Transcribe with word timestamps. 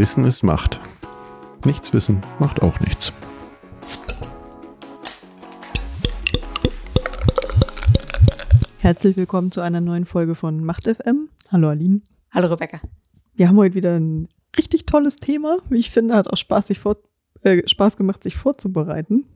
Wissen 0.00 0.24
ist 0.24 0.42
Macht. 0.42 0.80
Nichts 1.66 1.92
wissen 1.92 2.22
macht 2.38 2.62
auch 2.62 2.80
nichts. 2.80 3.12
Herzlich 8.78 9.18
willkommen 9.18 9.52
zu 9.52 9.60
einer 9.60 9.82
neuen 9.82 10.06
Folge 10.06 10.34
von 10.34 10.64
Macht 10.64 10.84
FM. 10.84 11.28
Hallo 11.52 11.68
Aline. 11.68 12.00
Hallo 12.30 12.46
Rebecca. 12.46 12.80
Wir 13.34 13.48
haben 13.48 13.58
heute 13.58 13.74
wieder 13.74 13.94
ein 13.94 14.28
richtig 14.56 14.86
tolles 14.86 15.16
Thema. 15.16 15.58
Wie 15.68 15.80
ich 15.80 15.90
finde, 15.90 16.14
hat 16.14 16.28
auch 16.28 16.38
Spaß, 16.38 16.68
sich 16.68 16.78
vor, 16.78 16.96
äh, 17.42 17.68
Spaß 17.68 17.98
gemacht, 17.98 18.22
sich 18.22 18.38
vorzubereiten. 18.38 19.26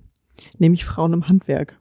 Nämlich 0.56 0.86
Frauen 0.86 1.12
im 1.12 1.28
Handwerk. 1.28 1.78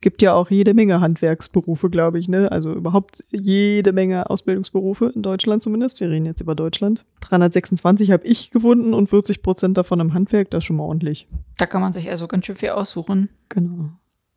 Gibt 0.00 0.22
ja 0.22 0.34
auch 0.34 0.50
jede 0.50 0.74
Menge 0.74 1.00
Handwerksberufe, 1.00 1.90
glaube 1.90 2.18
ich, 2.18 2.28
ne? 2.28 2.52
Also 2.52 2.72
überhaupt 2.72 3.24
jede 3.30 3.92
Menge 3.92 4.28
Ausbildungsberufe 4.28 5.12
in 5.14 5.22
Deutschland 5.22 5.62
zumindest. 5.62 6.00
Wir 6.00 6.10
reden 6.10 6.26
jetzt 6.26 6.40
über 6.40 6.54
Deutschland. 6.54 7.04
326 7.20 8.10
habe 8.10 8.26
ich 8.26 8.50
gefunden 8.50 8.94
und 8.94 9.08
40 9.08 9.42
Prozent 9.42 9.76
davon 9.78 10.00
im 10.00 10.14
Handwerk. 10.14 10.50
Das 10.50 10.58
ist 10.58 10.64
schon 10.66 10.76
mal 10.76 10.84
ordentlich. 10.84 11.26
Da 11.58 11.66
kann 11.66 11.80
man 11.80 11.92
sich 11.92 12.10
also 12.10 12.28
ganz 12.28 12.46
schön 12.46 12.56
viel 12.56 12.70
aussuchen. 12.70 13.30
Genau. 13.48 13.90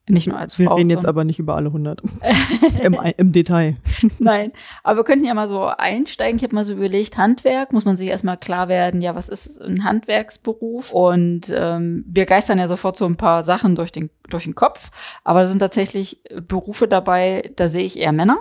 Nicht 0.10 0.28
nur 0.28 0.38
als 0.38 0.58
Wir 0.58 0.68
Frau. 0.68 0.76
reden 0.76 0.90
jetzt 0.90 1.06
aber 1.06 1.24
nicht 1.24 1.38
über 1.40 1.56
alle 1.56 1.68
100. 1.68 2.02
Im, 2.84 2.98
Im 3.18 3.32
Detail. 3.32 3.76
Nein, 4.20 4.52
aber 4.84 4.98
wir 4.98 5.04
könnten 5.04 5.26
ja 5.26 5.34
mal 5.36 5.48
so 5.48 5.66
einsteigen. 5.66 6.38
Ich 6.38 6.44
habe 6.44 6.56
mal 6.56 6.66
so 6.66 6.74
überlegt, 6.74 7.18
Handwerk, 7.18 7.74
muss 7.74 7.86
man 7.86 7.96
sich 7.96 8.10
erstmal 8.10 8.38
klar 8.38 8.68
werden, 8.70 9.02
ja, 9.02 9.16
was 9.16 9.30
ist 9.30 9.62
ein 9.62 9.84
Handwerksberuf? 9.84 10.92
Und 10.92 11.54
ähm, 11.56 12.04
wir 12.08 12.26
geistern 12.26 12.58
ja 12.58 12.68
sofort 12.68 12.98
so 12.98 13.06
ein 13.06 13.18
paar 13.18 13.44
Sachen 13.44 13.76
durch 13.76 13.92
den, 13.92 14.10
durch 14.30 14.46
den 14.46 14.56
Kopf. 14.56 14.90
Aber 15.24 15.42
da 15.42 15.46
sind 15.46 15.60
tatsächlich 15.60 16.24
Berufe 16.48 16.88
dabei, 16.88 17.52
da 17.56 17.68
sehe 17.68 17.86
ich 17.86 18.00
eher 18.00 18.12
Männer. 18.12 18.40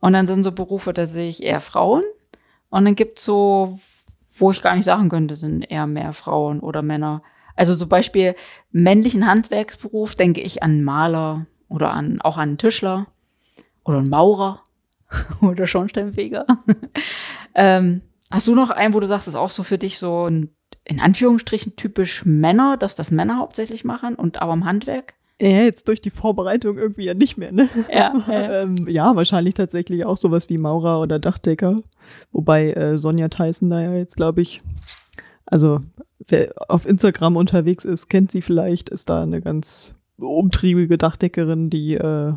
Und 0.00 0.14
dann 0.14 0.26
sind 0.26 0.42
so 0.42 0.50
Berufe, 0.50 0.92
da 0.92 1.06
sehe 1.06 1.28
ich 1.28 1.44
eher 1.44 1.60
Frauen. 1.60 2.02
Und 2.70 2.84
dann 2.84 2.96
gibt's 2.96 3.24
so, 3.24 3.78
wo 4.36 4.50
ich 4.50 4.62
gar 4.62 4.74
nicht 4.74 4.86
sagen 4.86 5.08
könnte, 5.08 5.36
sind 5.36 5.62
eher 5.62 5.86
mehr 5.86 6.12
Frauen 6.12 6.58
oder 6.58 6.82
Männer. 6.82 7.22
Also 7.56 7.76
zum 7.76 7.88
Beispiel 7.88 8.34
männlichen 8.70 9.26
Handwerksberuf 9.26 10.14
denke 10.14 10.40
ich 10.40 10.62
an 10.62 10.70
einen 10.70 10.84
Maler 10.84 11.46
oder 11.68 11.92
an, 11.92 12.20
auch 12.20 12.36
an 12.36 12.50
einen 12.50 12.58
Tischler 12.58 13.06
oder 13.84 13.98
einen 13.98 14.10
Maurer 14.10 14.62
oder 15.40 15.66
Schornsteinfeger. 15.66 16.46
ähm, 17.54 18.02
hast 18.30 18.48
du 18.48 18.54
noch 18.54 18.70
einen, 18.70 18.94
wo 18.94 19.00
du 19.00 19.06
sagst, 19.06 19.26
das 19.26 19.34
ist 19.34 19.40
auch 19.40 19.50
so 19.50 19.62
für 19.62 19.78
dich 19.78 19.98
so 19.98 20.28
ein, 20.28 20.50
in 20.84 21.00
Anführungsstrichen 21.00 21.76
typisch 21.76 22.24
Männer, 22.24 22.76
dass 22.76 22.94
das 22.94 23.10
Männer 23.10 23.38
hauptsächlich 23.38 23.84
machen 23.84 24.14
und 24.14 24.40
aber 24.42 24.52
im 24.52 24.64
Handwerk? 24.64 25.14
Ja, 25.40 25.62
jetzt 25.62 25.88
durch 25.88 26.00
die 26.00 26.10
Vorbereitung 26.10 26.78
irgendwie 26.78 27.06
ja 27.06 27.14
nicht 27.14 27.36
mehr, 27.36 27.50
ne? 27.50 27.68
Ja, 27.92 28.12
ja. 28.28 28.62
ähm, 28.62 28.86
ja, 28.88 29.16
wahrscheinlich 29.16 29.54
tatsächlich 29.54 30.04
auch 30.04 30.16
sowas 30.16 30.48
wie 30.48 30.56
Maurer 30.56 31.00
oder 31.00 31.18
Dachdecker. 31.18 31.82
Wobei 32.30 32.72
äh, 32.72 32.96
Sonja 32.96 33.28
Tyson 33.28 33.68
da 33.68 33.80
ja 33.80 33.94
jetzt, 33.94 34.16
glaube 34.16 34.40
ich, 34.40 34.60
also 35.52 35.82
wer 36.28 36.54
auf 36.68 36.86
Instagram 36.86 37.36
unterwegs 37.36 37.84
ist, 37.84 38.08
kennt 38.08 38.30
sie 38.30 38.40
vielleicht, 38.40 38.88
ist 38.88 39.10
da 39.10 39.22
eine 39.22 39.42
ganz 39.42 39.94
umtriebige 40.16 40.96
Dachdeckerin, 40.96 41.68
die 41.68 41.94
äh, 41.94 42.32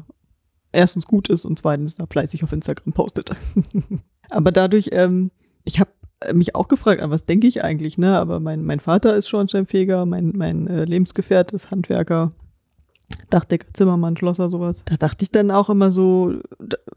erstens 0.74 1.08
gut 1.08 1.30
ist 1.30 1.46
und 1.46 1.58
zweitens 1.58 1.96
da 1.96 2.08
fleißig 2.08 2.44
auf 2.44 2.52
Instagram 2.52 2.92
postet. 2.92 3.32
Aber 4.30 4.52
dadurch, 4.52 4.90
ähm, 4.92 5.32
ich 5.64 5.80
habe 5.80 5.92
mich 6.34 6.56
auch 6.56 6.68
gefragt, 6.68 7.02
an 7.02 7.10
was 7.10 7.26
denke 7.26 7.48
ich 7.48 7.64
eigentlich, 7.64 7.98
ne? 7.98 8.18
Aber 8.18 8.42
mein, 8.42 8.66
mein 8.66 8.82
Vater 8.82 9.16
ist 9.16 9.30
Schornsteinfeger, 9.30 10.06
mein, 10.06 10.34
mein 10.36 10.68
äh, 10.68 10.84
Lebensgefährt 10.84 11.54
ist 11.54 11.72
Handwerker. 11.72 12.34
Dachdecker, 13.30 13.68
Zimmermann, 13.74 14.18
Schlosser, 14.18 14.50
sowas. 14.50 14.84
Da 14.86 14.96
dachte 14.96 15.24
ich 15.24 15.32
dann 15.32 15.52
auch 15.52 15.70
immer 15.70 15.92
so, 15.92 16.34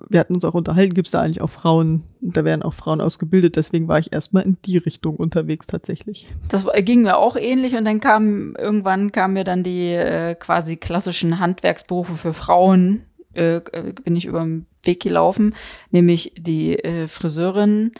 wir 0.08 0.20
hatten 0.20 0.34
uns 0.34 0.44
auch 0.44 0.54
unterhalten, 0.54 0.94
gibt 0.94 1.08
es 1.08 1.12
da 1.12 1.20
eigentlich 1.20 1.42
auch 1.42 1.50
Frauen? 1.50 2.04
Da 2.20 2.44
werden 2.44 2.62
auch 2.62 2.74
Frauen 2.74 3.00
ausgebildet, 3.00 3.56
deswegen 3.56 3.88
war 3.88 3.98
ich 3.98 4.12
erstmal 4.12 4.44
in 4.44 4.56
die 4.64 4.78
Richtung 4.78 5.16
unterwegs 5.16 5.66
tatsächlich. 5.66 6.26
Das 6.48 6.66
ging 6.80 7.02
mir 7.02 7.18
auch 7.18 7.36
ähnlich 7.36 7.76
und 7.76 7.84
dann 7.84 8.00
kam 8.00 8.56
irgendwann 8.56 9.12
kamen 9.12 9.34
mir 9.34 9.44
dann 9.44 9.62
die 9.62 9.92
äh, 9.92 10.34
quasi 10.34 10.76
klassischen 10.76 11.40
Handwerksberufe 11.40 12.14
für 12.14 12.32
Frauen 12.32 13.02
äh, 13.34 13.56
äh, 13.56 13.92
bin 13.92 14.16
ich 14.16 14.24
über 14.24 14.40
den 14.40 14.66
Weg 14.82 15.00
gelaufen, 15.00 15.54
nämlich 15.90 16.32
die 16.36 16.76
äh, 16.78 17.06
Friseurin, 17.06 17.92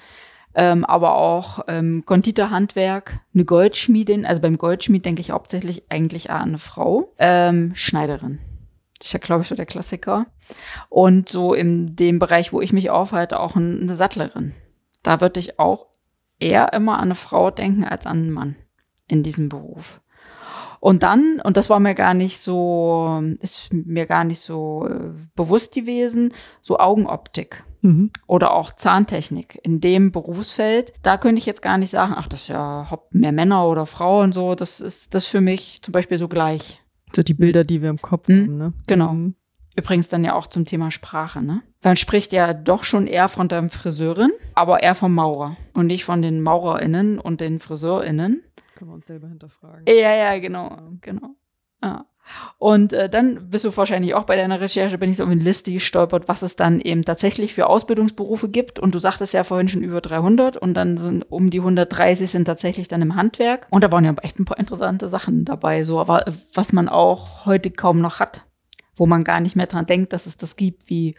ähm, 0.60 0.84
aber 0.84 1.14
auch 1.14 1.60
ähm, 1.68 2.02
Konditorhandwerk, 2.04 3.20
eine 3.32 3.44
Goldschmiedin. 3.44 4.26
Also 4.26 4.40
beim 4.40 4.58
Goldschmied 4.58 5.04
denke 5.06 5.20
ich 5.20 5.30
hauptsächlich 5.30 5.84
eigentlich 5.88 6.32
an 6.32 6.48
eine 6.48 6.58
Frau, 6.58 7.14
ähm, 7.18 7.76
Schneiderin. 7.76 8.40
Das 8.98 9.06
ist 9.06 9.12
ja, 9.12 9.20
glaube 9.20 9.42
ich, 9.42 9.48
so 9.48 9.54
der 9.54 9.66
Klassiker. 9.66 10.26
Und 10.88 11.28
so 11.28 11.54
in 11.54 11.94
dem 11.94 12.18
Bereich, 12.18 12.52
wo 12.52 12.60
ich 12.60 12.72
mich 12.72 12.90
aufhalte, 12.90 13.38
auch 13.38 13.54
ein- 13.54 13.82
eine 13.82 13.94
Sattlerin. 13.94 14.52
Da 15.04 15.20
würde 15.20 15.38
ich 15.38 15.60
auch 15.60 15.86
eher 16.40 16.72
immer 16.72 16.96
an 16.96 17.04
eine 17.04 17.14
Frau 17.14 17.52
denken 17.52 17.84
als 17.84 18.04
an 18.06 18.16
einen 18.18 18.30
Mann 18.32 18.56
in 19.06 19.22
diesem 19.22 19.48
Beruf. 19.48 20.00
Und 20.80 21.04
dann, 21.04 21.40
und 21.44 21.56
das 21.56 21.70
war 21.70 21.78
mir 21.78 21.94
gar 21.94 22.14
nicht 22.14 22.38
so, 22.38 23.22
ist 23.40 23.72
mir 23.72 24.06
gar 24.06 24.24
nicht 24.24 24.40
so 24.40 24.88
äh, 24.88 25.10
bewusst 25.36 25.72
gewesen, 25.74 26.32
so 26.62 26.78
Augenoptik 26.80 27.62
Mhm. 27.80 28.10
oder 28.26 28.54
auch 28.54 28.72
Zahntechnik 28.72 29.58
in 29.62 29.80
dem 29.80 30.10
Berufsfeld. 30.12 30.92
Da 31.02 31.16
könnte 31.16 31.38
ich 31.38 31.46
jetzt 31.46 31.62
gar 31.62 31.78
nicht 31.78 31.90
sagen, 31.90 32.14
ach, 32.16 32.28
das 32.28 32.42
ist 32.42 32.48
ja 32.48 32.88
mehr 33.10 33.32
Männer 33.32 33.66
oder 33.68 33.86
Frauen 33.86 34.32
so. 34.32 34.54
Das 34.54 34.80
ist 34.80 35.14
das 35.14 35.26
für 35.26 35.40
mich 35.40 35.80
zum 35.82 35.92
Beispiel 35.92 36.18
so 36.18 36.28
gleich. 36.28 36.80
So 37.14 37.22
die 37.22 37.34
Bilder, 37.34 37.64
die 37.64 37.80
wir 37.82 37.90
im 37.90 38.00
Kopf 38.02 38.28
Mhm, 38.28 38.42
haben, 38.42 38.56
ne? 38.58 38.72
genau. 38.86 39.12
Mhm. 39.12 39.34
Übrigens 39.76 40.08
dann 40.08 40.24
ja 40.24 40.34
auch 40.34 40.48
zum 40.48 40.64
Thema 40.64 40.90
Sprache, 40.90 41.40
ne? 41.44 41.62
Man 41.84 41.96
spricht 41.96 42.32
ja 42.32 42.52
doch 42.52 42.82
schon 42.82 43.06
eher 43.06 43.28
von 43.28 43.46
der 43.46 43.68
Friseurin, 43.70 44.32
aber 44.56 44.82
eher 44.82 44.96
vom 44.96 45.14
Maurer 45.14 45.56
und 45.74 45.86
nicht 45.86 46.04
von 46.04 46.20
den 46.20 46.42
MaurerInnen 46.42 47.20
und 47.20 47.40
den 47.40 47.60
FriseurInnen. 47.60 48.42
Können 48.74 48.90
wir 48.90 48.94
uns 48.94 49.06
selber 49.06 49.28
hinterfragen. 49.28 49.84
Ja, 49.88 50.12
ja, 50.16 50.38
genau, 50.40 50.76
genau. 51.00 51.36
Ja. 51.82 52.06
Und 52.58 52.92
äh, 52.92 53.08
dann 53.08 53.50
bist 53.50 53.64
du 53.64 53.76
wahrscheinlich 53.76 54.14
auch 54.14 54.24
bei 54.24 54.36
deiner 54.36 54.60
Recherche, 54.60 54.98
bin 54.98 55.10
ich 55.10 55.16
so 55.18 55.24
auf 55.24 55.30
eine 55.30 55.40
Liste 55.42 55.72
gestolpert, 55.72 56.28
was 56.28 56.42
es 56.42 56.56
dann 56.56 56.80
eben 56.80 57.04
tatsächlich 57.04 57.54
für 57.54 57.66
Ausbildungsberufe 57.68 58.48
gibt. 58.48 58.78
Und 58.78 58.94
du 58.94 58.98
sagtest 58.98 59.34
ja 59.34 59.44
vorhin 59.44 59.68
schon 59.68 59.82
über 59.82 60.00
300 60.00 60.56
und 60.56 60.74
dann 60.74 60.98
sind 60.98 61.22
um 61.30 61.50
die 61.50 61.60
130 61.60 62.28
sind 62.30 62.44
tatsächlich 62.46 62.88
dann 62.88 63.02
im 63.02 63.14
Handwerk. 63.16 63.66
Und 63.70 63.84
da 63.84 63.92
waren 63.92 64.04
ja 64.04 64.14
echt 64.22 64.38
ein 64.38 64.44
paar 64.44 64.58
interessante 64.58 65.08
Sachen 65.08 65.44
dabei, 65.44 65.84
so, 65.84 66.00
aber 66.00 66.26
äh, 66.26 66.32
was 66.54 66.72
man 66.72 66.88
auch 66.88 67.46
heute 67.46 67.70
kaum 67.70 67.98
noch 67.98 68.20
hat, 68.20 68.44
wo 68.96 69.06
man 69.06 69.24
gar 69.24 69.40
nicht 69.40 69.56
mehr 69.56 69.66
dran 69.66 69.86
denkt, 69.86 70.12
dass 70.12 70.26
es 70.26 70.36
das 70.36 70.56
gibt, 70.56 70.88
wie 70.90 71.14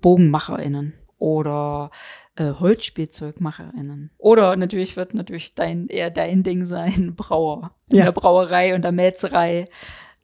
BogenmacherInnen 0.00 0.94
oder 1.18 1.90
äh, 2.36 2.52
HolzspielzeugmacherInnen. 2.52 4.10
Oder 4.18 4.56
natürlich 4.56 4.96
wird 4.96 5.14
natürlich 5.14 5.54
dein, 5.54 5.88
eher 5.88 6.10
dein 6.10 6.42
Ding 6.42 6.66
sein, 6.66 7.14
Brauer. 7.16 7.72
In 7.90 7.98
Ja. 7.98 8.04
der 8.04 8.12
Brauerei 8.12 8.74
und 8.74 8.82
der 8.82 8.92
Melzerei 8.92 9.68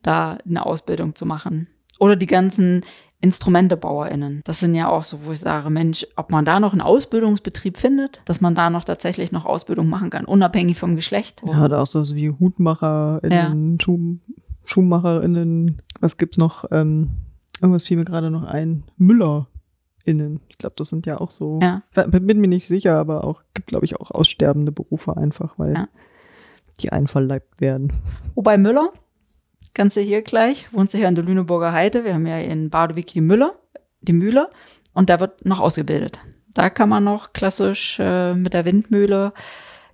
da 0.03 0.39
eine 0.47 0.65
Ausbildung 0.67 1.15
zu 1.15 1.27
machen. 1.27 1.69
Oder 1.99 2.17
die 2.17 2.27
ganzen 2.27 2.83
InstrumentebauerInnen. 3.21 4.41
Das 4.45 4.61
sind 4.61 4.75
ja 4.75 4.89
auch 4.89 5.05
so, 5.05 5.25
wo 5.27 5.33
ich 5.33 5.41
sage, 5.41 5.69
Mensch, 5.71 6.07
ob 6.17 6.31
man 6.31 6.45
da 6.45 6.59
noch 6.61 6.73
einen 6.73 6.81
Ausbildungsbetrieb 6.81 7.77
findet, 7.77 8.21
dass 8.25 8.41
man 8.41 8.55
da 8.55 8.71
noch 8.71 8.85
tatsächlich 8.85 9.33
noch 9.33 9.45
Ausbildung 9.45 9.89
machen 9.89 10.09
kann, 10.11 10.25
unabhängig 10.25 10.79
vom 10.79 10.97
Geschlecht. 10.97 11.43
Ja, 11.47 11.65
oder 11.65 11.83
auch 11.83 11.87
so 11.87 12.03
wie 12.15 12.31
HutmacherInnen, 12.31 13.79
Schuh, 13.81 14.17
SchuhmacherInnen, 14.65 15.83
was 16.01 16.17
gibt's 16.17 16.39
noch? 16.39 16.65
Ähm, 16.71 17.11
irgendwas 17.61 17.83
fiel 17.83 17.97
mir 17.99 18.05
gerade 18.05 18.31
noch 18.31 18.45
ein. 18.45 18.85
MüllerInnen. 18.97 20.41
Ich 20.49 20.59
glaube, 20.59 20.75
das 20.77 20.89
sind 20.89 21.07
ja 21.07 21.21
auch 21.21 21.31
so. 21.31 21.59
Ja. 21.63 21.83
Bin 21.95 22.27
bin 22.27 22.41
mir 22.41 22.49
nicht 22.49 22.69
sicher, 22.69 22.97
aber 22.97 23.25
auch, 23.25 23.43
gibt, 23.55 23.69
glaube 23.69 23.85
ich, 23.85 24.01
auch 24.01 24.11
aussterbende 24.11 24.73
Berufe 24.73 25.17
einfach, 25.17 25.59
weil 25.59 25.75
Ja. 25.75 25.89
die 26.81 26.91
einverleibt 26.93 27.61
werden. 27.61 27.93
Wobei 28.35 28.57
Müller, 28.57 28.93
kannst 29.75 29.97
du 29.97 30.01
hier 30.01 30.23
gleich, 30.23 30.67
wohnst 30.73 30.95
du 30.95 30.99
hier 30.99 31.09
in 31.09 31.15
der 31.15 31.25
Lüneburger 31.25 31.73
Heide, 31.73 32.05
wir 32.05 32.15
haben 32.15 32.27
ja 32.27 32.39
in 32.39 32.71
Badewig 32.71 33.07
die 33.07 33.21
Müller, 33.21 33.55
die 34.01 34.13
Mühle, 34.13 34.51
und 34.93 35.11
da 35.11 35.21
wird 35.21 35.45
noch 35.45 35.61
ausgebildet. 35.61 36.19
Da 36.53 36.69
kann 36.71 36.89
man 36.89 37.05
noch 37.05 37.33
klassisch 37.33 37.99
äh, 38.01 38.35
mit 38.35 38.55
der 38.55 38.65
Windmühle, 38.65 39.33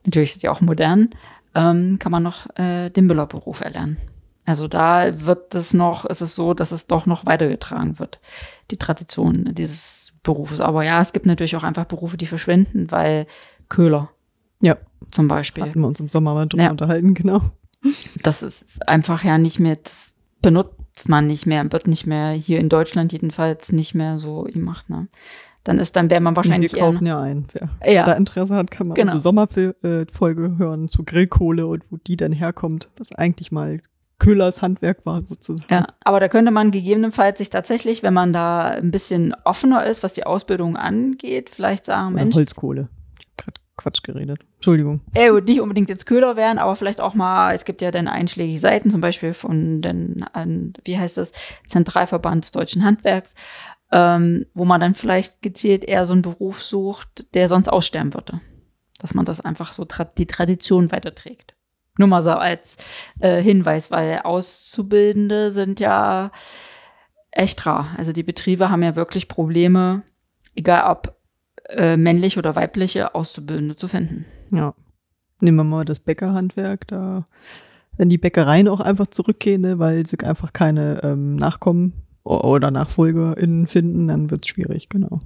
natürlich 0.04 0.30
ist 0.30 0.42
die 0.42 0.48
auch 0.48 0.60
modern, 0.60 1.10
ähm, 1.54 1.98
kann 1.98 2.12
man 2.12 2.22
noch 2.22 2.46
äh, 2.56 2.90
den 2.90 3.06
Müllerberuf 3.06 3.60
erlernen. 3.60 3.96
Also 4.46 4.68
da 4.68 5.26
wird 5.26 5.54
es 5.56 5.74
noch, 5.74 6.04
ist 6.04 6.20
es 6.20 6.34
so, 6.36 6.54
dass 6.54 6.70
es 6.70 6.86
doch 6.86 7.04
noch 7.06 7.26
weitergetragen 7.26 7.98
wird, 7.98 8.20
die 8.70 8.76
Tradition 8.76 9.52
dieses 9.54 10.12
Berufes. 10.22 10.60
Aber 10.60 10.84
ja, 10.84 11.00
es 11.00 11.12
gibt 11.12 11.26
natürlich 11.26 11.56
auch 11.56 11.64
einfach 11.64 11.84
Berufe, 11.84 12.16
die 12.16 12.26
verschwinden, 12.26 12.90
weil 12.92 13.26
Köhler 13.68 14.10
Ja, 14.60 14.76
zum 15.10 15.26
Beispiel. 15.26 15.64
hatten 15.64 15.80
wir 15.80 15.88
uns 15.88 15.98
im 15.98 16.08
Sommer 16.08 16.32
mal 16.34 16.46
drüber 16.46 16.62
Ja. 16.64 16.70
unterhalten, 16.70 17.14
genau. 17.14 17.40
Das 18.22 18.42
ist 18.42 18.86
einfach 18.88 19.24
ja 19.24 19.38
nicht 19.38 19.58
mehr, 19.60 19.76
das 19.76 20.14
benutzt 20.42 21.08
man 21.08 21.26
nicht 21.26 21.46
mehr, 21.46 21.70
wird 21.72 21.86
nicht 21.86 22.06
mehr 22.06 22.30
hier 22.32 22.58
in 22.60 22.68
Deutschland 22.68 23.12
jedenfalls 23.12 23.72
nicht 23.72 23.94
mehr 23.94 24.18
so 24.18 24.42
gemacht, 24.44 24.88
ne? 24.90 25.08
Dann 25.64 25.80
ist 25.80 25.96
dann, 25.96 26.10
wäre 26.10 26.20
man 26.20 26.36
wahrscheinlich 26.36 26.72
wir 26.74 26.80
kaufen 26.80 27.06
ja 27.06 27.20
ein. 27.20 27.46
Wer 27.52 27.92
Ja. 27.92 28.04
da 28.06 28.12
Interesse 28.12 28.54
hat, 28.54 28.70
kann 28.70 28.86
man 28.86 28.94
Genau. 28.94 29.06
unsere 29.06 29.20
Sommerfolge 29.20 30.54
hören 30.58 30.88
zu 30.88 31.02
Grillkohle 31.04 31.66
und 31.66 31.82
wo 31.90 31.96
die 31.96 32.16
dann 32.16 32.30
herkommt, 32.32 32.88
was 32.96 33.12
eigentlich 33.12 33.50
mal 33.50 33.80
Köhlers 34.18 34.62
Handwerk 34.62 35.04
war 35.04 35.22
sozusagen. 35.24 35.66
ja, 35.68 35.86
aber 36.04 36.20
da 36.20 36.28
könnte 36.28 36.50
man 36.52 36.70
gegebenenfalls 36.70 37.38
sich 37.38 37.50
tatsächlich, 37.50 38.02
wenn 38.04 38.14
man 38.14 38.32
da 38.32 38.66
ein 38.68 38.90
bisschen 38.90 39.34
offener 39.44 39.84
ist, 39.84 40.02
was 40.04 40.14
die 40.14 40.24
Ausbildung 40.24 40.76
angeht, 40.76 41.50
vielleicht 41.50 41.84
sagen, 41.84 42.14
Oder 42.14 42.22
Mensch, 42.24 42.34
Holzkohle. 42.36 42.88
Quatsch 43.76 44.02
geredet. 44.02 44.40
Entschuldigung. 44.56 45.00
Äh, 45.14 45.30
und 45.30 45.46
nicht 45.46 45.60
unbedingt 45.60 45.88
jetzt 45.88 46.06
Köder 46.06 46.36
werden, 46.36 46.58
aber 46.58 46.76
vielleicht 46.76 47.00
auch 47.00 47.14
mal, 47.14 47.54
es 47.54 47.64
gibt 47.64 47.82
ja 47.82 47.90
dann 47.90 48.08
einschlägige 48.08 48.58
Seiten, 48.58 48.90
zum 48.90 49.00
Beispiel 49.00 49.34
von 49.34 49.82
den, 49.82 50.24
an, 50.32 50.72
wie 50.84 50.98
heißt 50.98 51.18
das, 51.18 51.32
Zentralverband 51.66 52.44
des 52.44 52.52
Deutschen 52.52 52.84
Handwerks, 52.84 53.34
ähm, 53.92 54.46
wo 54.54 54.64
man 54.64 54.80
dann 54.80 54.94
vielleicht 54.94 55.42
gezielt 55.42 55.84
eher 55.84 56.06
so 56.06 56.14
einen 56.14 56.22
Beruf 56.22 56.62
sucht, 56.62 57.26
der 57.34 57.48
sonst 57.48 57.68
aussterben 57.68 58.14
würde. 58.14 58.40
Dass 59.00 59.14
man 59.14 59.26
das 59.26 59.40
einfach 59.40 59.72
so 59.72 59.84
tra 59.84 60.04
die 60.04 60.26
Tradition 60.26 60.90
weiterträgt. 60.90 61.54
Nur 61.98 62.08
mal 62.08 62.22
so 62.22 62.30
als 62.32 62.78
äh, 63.20 63.42
Hinweis, 63.42 63.90
weil 63.90 64.20
Auszubildende 64.20 65.50
sind 65.50 65.80
ja 65.80 66.30
echt 67.30 67.64
rar. 67.66 67.94
Also 67.96 68.12
die 68.12 68.22
Betriebe 68.22 68.70
haben 68.70 68.82
ja 68.82 68.96
wirklich 68.96 69.28
Probleme, 69.28 70.02
egal 70.54 70.90
ob 70.90 71.15
äh, 71.68 71.96
männlich 71.96 72.38
oder 72.38 72.56
weibliche 72.56 73.14
Auszubildende 73.14 73.76
zu 73.76 73.88
finden. 73.88 74.24
Ja. 74.52 74.74
Nehmen 75.40 75.58
wir 75.58 75.64
mal 75.64 75.84
das 75.84 76.00
Bäckerhandwerk, 76.00 76.86
da 76.88 77.24
wenn 77.96 78.08
die 78.08 78.18
Bäckereien 78.18 78.68
auch 78.68 78.80
einfach 78.80 79.06
zurückgehen, 79.06 79.62
ne, 79.62 79.78
weil 79.78 80.06
sie 80.06 80.20
einfach 80.20 80.52
keine 80.52 81.02
ähm, 81.02 81.36
Nachkommen 81.36 81.94
oder 82.24 82.70
NachfolgerInnen 82.70 83.66
finden, 83.66 84.08
dann 84.08 84.30
wird 84.30 84.44
es 84.44 84.50
schwierig, 84.50 84.88
genau. 84.88 85.20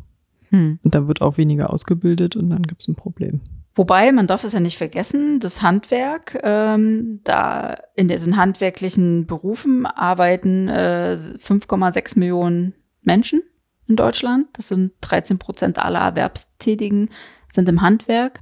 Hm. 0.51 0.79
Und 0.83 0.95
dann 0.95 1.09
wird 1.09 1.21
auch 1.21 1.37
weniger 1.37 1.73
ausgebildet 1.73 2.37
und 2.37 2.51
dann 2.51 2.63
gibt 2.63 2.83
es 2.83 2.89
ein 2.89 2.97
Problem. 2.97 3.41
Wobei, 3.75 4.13
man 4.13 4.27
darf 4.27 4.45
es 4.45 4.53
ja 4.53 4.61
nicht 4.61 4.79
vergessen, 4.79 5.41
das 5.41 5.63
Handwerk, 5.63 6.39
ähm, 6.43 7.21
da 7.25 7.77
in 7.95 8.09
diesen 8.09 8.37
handwerklichen 8.37 9.27
Berufen 9.27 9.87
arbeiten 9.87 10.69
äh, 10.69 11.17
5,6 11.17 12.19
Millionen 12.19 12.75
Menschen 13.03 13.43
in 13.91 13.97
Deutschland. 13.97 14.47
Das 14.55 14.69
sind 14.69 14.93
13 15.03 15.39
Prozent 15.39 15.79
aller 15.79 16.01
Erwerbstätigen 16.01 17.11
sind 17.49 17.69
im 17.69 17.83
Handwerk 17.83 18.41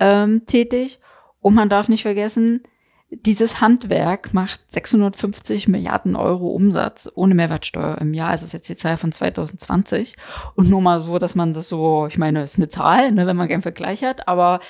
ähm, 0.00 0.46
tätig. 0.46 0.98
Und 1.40 1.54
man 1.54 1.68
darf 1.68 1.88
nicht 1.88 2.02
vergessen, 2.02 2.62
dieses 3.10 3.60
Handwerk 3.60 4.34
macht 4.34 4.60
650 4.70 5.66
Milliarden 5.68 6.14
Euro 6.14 6.48
Umsatz 6.48 7.08
ohne 7.14 7.34
Mehrwertsteuer 7.34 7.98
im 7.98 8.12
Jahr. 8.12 8.32
Das 8.32 8.42
ist 8.42 8.52
jetzt 8.52 8.68
die 8.68 8.76
Zahl 8.76 8.98
von 8.98 9.12
2020. 9.12 10.14
Und 10.54 10.68
nur 10.68 10.82
mal 10.82 11.00
so, 11.00 11.18
dass 11.18 11.34
man 11.34 11.54
das 11.54 11.68
so, 11.68 12.06
ich 12.06 12.18
meine, 12.18 12.42
ist 12.42 12.58
eine 12.58 12.68
Zahl, 12.68 13.12
ne, 13.12 13.26
wenn 13.26 13.36
man 13.36 13.48
keinen 13.48 13.62
Vergleich 13.62 14.04
hat, 14.04 14.28
aber 14.28 14.60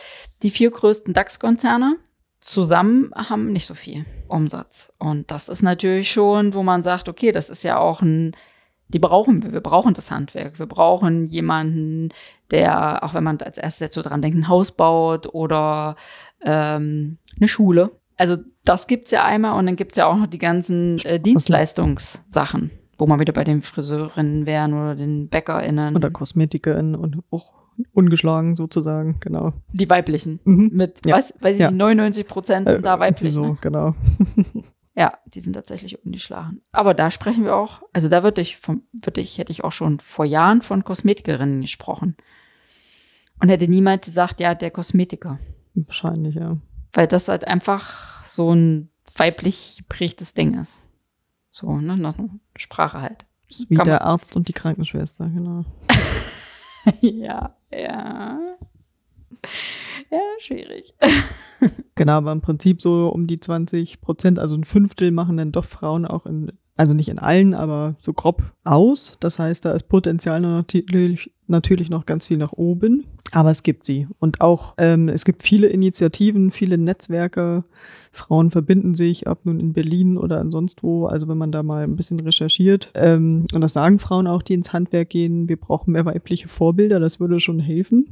die 0.43 0.51
vier 0.51 0.71
größten 0.71 1.15
DAX-Konzerne 1.15 1.97
zusammen 2.41 3.11
haben 3.17 3.53
nicht 3.53 3.67
so 3.67 3.75
viel 3.75 4.05
Umsatz. 4.29 4.93
Und 4.99 5.31
das 5.33 5.49
ist 5.49 5.63
natürlich 5.63 6.11
schon, 6.11 6.55
wo 6.55 6.63
man 6.63 6.85
sagt, 6.85 7.09
okay, 7.09 7.33
das 7.33 7.51
ist 7.51 7.65
ja 7.65 7.79
auch 7.79 8.03
ein, 8.03 8.37
die 8.89 8.99
brauchen 8.99 9.43
wir. 9.43 9.53
Wir 9.53 9.61
brauchen 9.61 9.95
das 9.95 10.11
Handwerk. 10.11 10.59
Wir 10.59 10.67
brauchen 10.67 11.27
jemanden, 11.27 12.09
der, 12.51 13.05
auch 13.05 13.15
wenn 13.15 13.25
man 13.25 13.39
als 13.41 13.59
erstes 13.59 13.81
jetzt 13.81 13.95
so 13.95 14.03
dran 14.03 14.23
denkt, 14.23 14.37
ein 14.39 14.49
Haus 14.49 14.73
baut 14.73 15.33
oder 15.35 15.97
ähm, 16.45 17.19
eine 17.39 17.49
Schule 17.49 17.91
also 18.21 18.37
das 18.65 18.89
gibt's 18.89 19.13
ja 19.13 19.25
einmal 19.25 19.57
und 19.57 19.67
dann 19.67 19.77
gibt's 19.77 19.97
ja 19.97 20.07
auch 20.09 20.17
noch 20.17 20.27
die 20.27 20.39
ganzen 20.41 20.99
äh, 21.05 21.21
Dienstleistungssachen, 21.21 22.73
wo 22.99 23.07
man 23.07 23.21
wieder 23.21 23.33
bei 23.33 23.45
den 23.45 23.63
Friseurinnen 23.63 24.45
wären 24.45 24.75
oder 24.75 24.97
den 24.97 25.29
BäckerInnen. 25.29 25.95
Oder 25.97 26.11
KosmetikerInnen 26.11 26.97
und 26.97 27.21
auch 27.31 27.55
ungeschlagen 27.93 28.57
sozusagen, 28.57 29.19
genau. 29.21 29.53
Die 29.73 29.89
weiblichen. 29.89 30.41
Mhm. 30.43 30.71
Mit, 30.75 31.07
Ja. 31.07 31.17
was, 31.17 31.33
weiß 31.41 31.55
ich 31.55 31.61
Ja. 31.61 31.71
nicht, 31.71 31.79
99 31.79 32.27
Prozent 32.27 32.69
sind 32.69 32.85
da 32.85 32.97
Äh, 32.97 33.01
weiblich. 33.01 33.33
So, 33.33 33.45
Ne? 33.47 33.59
genau. 33.61 33.95
Ja, 34.99 35.17
die 35.27 35.39
sind 35.39 35.53
tatsächlich 35.53 36.05
ungeschlagen. 36.05 36.61
Aber 36.73 36.93
da 36.93 37.13
sprechen 37.13 37.45
wir 37.45 37.55
auch, 37.55 37.83
also 37.93 38.09
da 38.09 38.25
würde 38.25 38.41
ich, 38.41 38.57
vom, 38.57 38.83
würde 38.91 39.21
ich, 39.21 39.39
hätte 39.39 39.53
ich 39.53 39.63
auch 39.63 39.71
schon 39.71 40.01
vor 40.01 40.25
Jahren 40.25 40.61
von 40.61 40.83
Kosmetikerinnen 40.83 41.61
gesprochen. 41.61 42.17
Und 43.41 43.49
hätte 43.49 43.69
niemand 43.69 44.05
gesagt, 44.05 44.41
ja, 44.41 44.57
der 44.57 44.73
Kosmetiker. 44.73 45.39
Wahrscheinlich, 45.75 46.35
ja. 46.35 46.57
Weil 46.93 47.07
das 47.07 47.29
halt 47.29 47.47
einfach 47.47 48.27
so 48.27 48.53
ein 48.53 48.91
weiblich 49.15 49.77
geprägtes 49.79 50.35
Ding 50.35 50.59
ist. 50.59 50.81
So, 51.53 51.77
ne, 51.77 51.97
nach 51.97 52.19
einer 52.19 52.31
Sprache 52.57 53.01
halt. 53.01 53.25
Wie 53.47 53.77
Kann 53.77 53.87
der 53.87 54.03
Arzt 54.03 54.35
und 54.35 54.49
die 54.49 54.53
Krankenschwester, 54.53 55.29
genau. 55.29 55.65
ja, 57.01 57.55
ja. 57.71 58.41
Ja, 60.11 60.21
schwierig. 60.41 60.95
Genau, 61.97 62.13
aber 62.13 62.31
im 62.31 62.41
Prinzip 62.41 62.81
so 62.81 63.09
um 63.09 63.27
die 63.27 63.41
20 63.41 64.01
Prozent, 64.01 64.39
also 64.39 64.55
ein 64.55 64.63
Fünftel 64.63 65.11
machen 65.11 65.37
dann 65.37 65.51
doch 65.51 65.65
Frauen 65.65 66.07
auch 66.07 66.27
in, 66.27 66.53
also 66.77 66.95
nicht 66.95 67.09
in 67.09 67.19
allen, 67.19 67.55
aber 67.55 67.97
so 68.01 68.13
grob 68.13 68.53
aus. 68.63 69.17
Das 69.19 69.41
heißt, 69.41 69.65
da 69.65 69.73
ist 69.73 69.89
Potenzial 69.89 70.41
natürlich, 70.41 71.33
natürlich 71.49 71.91
noch 71.91 72.07
ganz 72.07 72.29
viel 72.29 72.37
nach 72.37 72.53
oben, 72.53 73.07
aber 73.33 73.51
es 73.51 73.65
gibt 73.65 73.85
sie. 73.85 74.07
Und 74.21 74.41
auch, 74.41 74.75
ähm, 74.79 75.09
es 75.09 75.25
gibt 75.25 75.43
viele 75.43 75.67
Initiativen, 75.67 76.53
viele 76.53 76.79
Netzwerke. 76.79 77.65
Frauen 78.13 78.53
verbinden 78.53 78.95
sich, 78.95 79.29
ob 79.29 79.45
nun 79.45 79.59
in 79.59 79.73
Berlin 79.73 80.17
oder 80.17 80.49
sonst 80.53 80.85
wo. 80.85 81.07
Also 81.07 81.27
wenn 81.27 81.39
man 81.39 81.51
da 81.51 81.65
mal 81.65 81.83
ein 81.83 81.97
bisschen 81.97 82.21
recherchiert. 82.21 82.93
Ähm, 82.95 83.47
und 83.53 83.61
das 83.61 83.73
sagen 83.73 83.99
Frauen 83.99 84.29
auch, 84.29 84.43
die 84.43 84.55
ins 84.55 84.73
Handwerk 84.73 85.11
gehen, 85.11 85.49
wir 85.49 85.57
brauchen 85.57 85.91
mehr 85.91 86.05
weibliche 86.05 86.47
Vorbilder, 86.47 87.01
das 87.01 87.19
würde 87.19 87.41
schon 87.41 87.59
helfen 87.59 88.07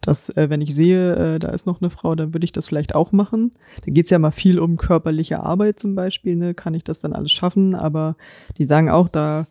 dass 0.00 0.30
äh, 0.36 0.48
wenn 0.48 0.60
ich 0.60 0.74
sehe, 0.74 1.34
äh, 1.34 1.38
da 1.38 1.48
ist 1.48 1.66
noch 1.66 1.80
eine 1.80 1.90
Frau, 1.90 2.14
dann 2.14 2.32
würde 2.34 2.44
ich 2.44 2.52
das 2.52 2.68
vielleicht 2.68 2.94
auch 2.94 3.12
machen. 3.12 3.52
Da 3.84 3.92
geht's 3.92 4.10
ja 4.10 4.18
mal 4.18 4.30
viel 4.30 4.58
um 4.58 4.76
körperliche 4.76 5.42
Arbeit 5.42 5.78
zum 5.78 5.94
Beispiel, 5.94 6.36
ne? 6.36 6.54
kann 6.54 6.74
ich 6.74 6.84
das 6.84 7.00
dann 7.00 7.12
alles 7.12 7.32
schaffen, 7.32 7.74
aber 7.74 8.16
die 8.58 8.64
sagen 8.64 8.88
auch 8.88 9.08
da, 9.08 9.46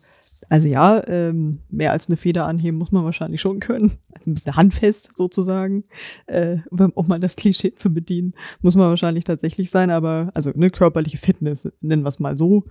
also 0.48 0.66
ja, 0.66 1.06
ähm, 1.06 1.60
mehr 1.68 1.92
als 1.92 2.08
eine 2.08 2.16
Feder 2.16 2.46
anheben 2.46 2.78
muss 2.78 2.90
man 2.90 3.04
wahrscheinlich 3.04 3.40
schon 3.40 3.60
können. 3.60 3.98
Also 4.14 4.30
ein 4.30 4.34
bisschen 4.34 4.56
handfest 4.56 5.10
sozusagen, 5.16 5.84
äh, 6.26 6.58
um 6.70 7.06
mal 7.06 7.20
das 7.20 7.36
Klischee 7.36 7.74
zu 7.74 7.92
bedienen, 7.92 8.34
muss 8.60 8.74
man 8.74 8.88
wahrscheinlich 8.88 9.24
tatsächlich 9.24 9.70
sein, 9.70 9.90
aber 9.90 10.30
also 10.34 10.50
ne, 10.54 10.70
körperliche 10.70 11.18
Fitness, 11.18 11.70
nennen 11.80 12.02
wir 12.02 12.08
es 12.08 12.18
mal 12.18 12.36
so, 12.36 12.64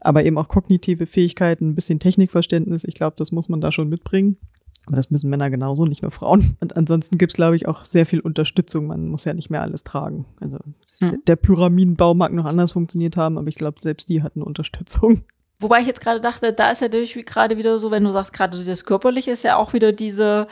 aber 0.00 0.24
eben 0.24 0.38
auch 0.38 0.48
kognitive 0.48 1.06
Fähigkeiten, 1.06 1.70
ein 1.70 1.74
bisschen 1.74 1.98
Technikverständnis, 1.98 2.84
ich 2.84 2.94
glaube, 2.94 3.16
das 3.18 3.32
muss 3.32 3.48
man 3.48 3.60
da 3.60 3.72
schon 3.72 3.88
mitbringen. 3.88 4.36
Aber 4.86 4.96
das 4.96 5.10
müssen 5.10 5.30
Männer 5.30 5.50
genauso, 5.50 5.84
nicht 5.84 6.02
nur 6.02 6.10
Frauen. 6.12 6.56
Und 6.60 6.76
ansonsten 6.76 7.18
gibt's 7.18 7.34
glaube 7.34 7.56
ich, 7.56 7.66
auch 7.66 7.84
sehr 7.84 8.06
viel 8.06 8.20
Unterstützung. 8.20 8.86
Man 8.86 9.08
muss 9.08 9.24
ja 9.24 9.34
nicht 9.34 9.50
mehr 9.50 9.62
alles 9.62 9.84
tragen. 9.84 10.26
Also 10.40 10.58
Hm. 11.00 11.22
der 11.26 11.36
Pyramidenbau 11.36 12.14
mag 12.14 12.32
noch 12.32 12.46
anders 12.46 12.72
funktioniert 12.72 13.16
haben, 13.16 13.36
aber 13.38 13.48
ich 13.48 13.56
glaube, 13.56 13.80
selbst 13.80 14.08
die 14.08 14.22
hatten 14.22 14.42
Unterstützung. 14.42 15.22
Wobei 15.60 15.80
ich 15.80 15.86
jetzt 15.86 16.00
gerade 16.00 16.20
dachte, 16.20 16.52
da 16.52 16.70
ist 16.70 16.80
ja 16.80 16.88
natürlich 16.88 17.16
wie 17.16 17.24
gerade 17.24 17.56
wieder 17.56 17.78
so, 17.78 17.90
wenn 17.90 18.04
du 18.04 18.10
sagst, 18.10 18.32
gerade 18.32 18.56
so 18.56 18.64
das 18.64 18.84
Körperliche 18.84 19.30
ist 19.30 19.42
ja 19.42 19.56
auch 19.56 19.72
wieder 19.72 19.92
diese, 19.92 20.46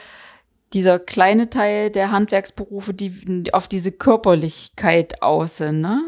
dieser 0.73 0.99
kleine 0.99 1.51
Teil 1.51 1.91
der 1.91 2.11
Handwerksberufe, 2.11 2.95
die 2.95 3.53
auf 3.53 3.69
diese 3.69 3.93
Körperlichkeit 3.93 5.23
aus 5.23 5.59
sind, 5.59 5.83
ne? 5.83 6.01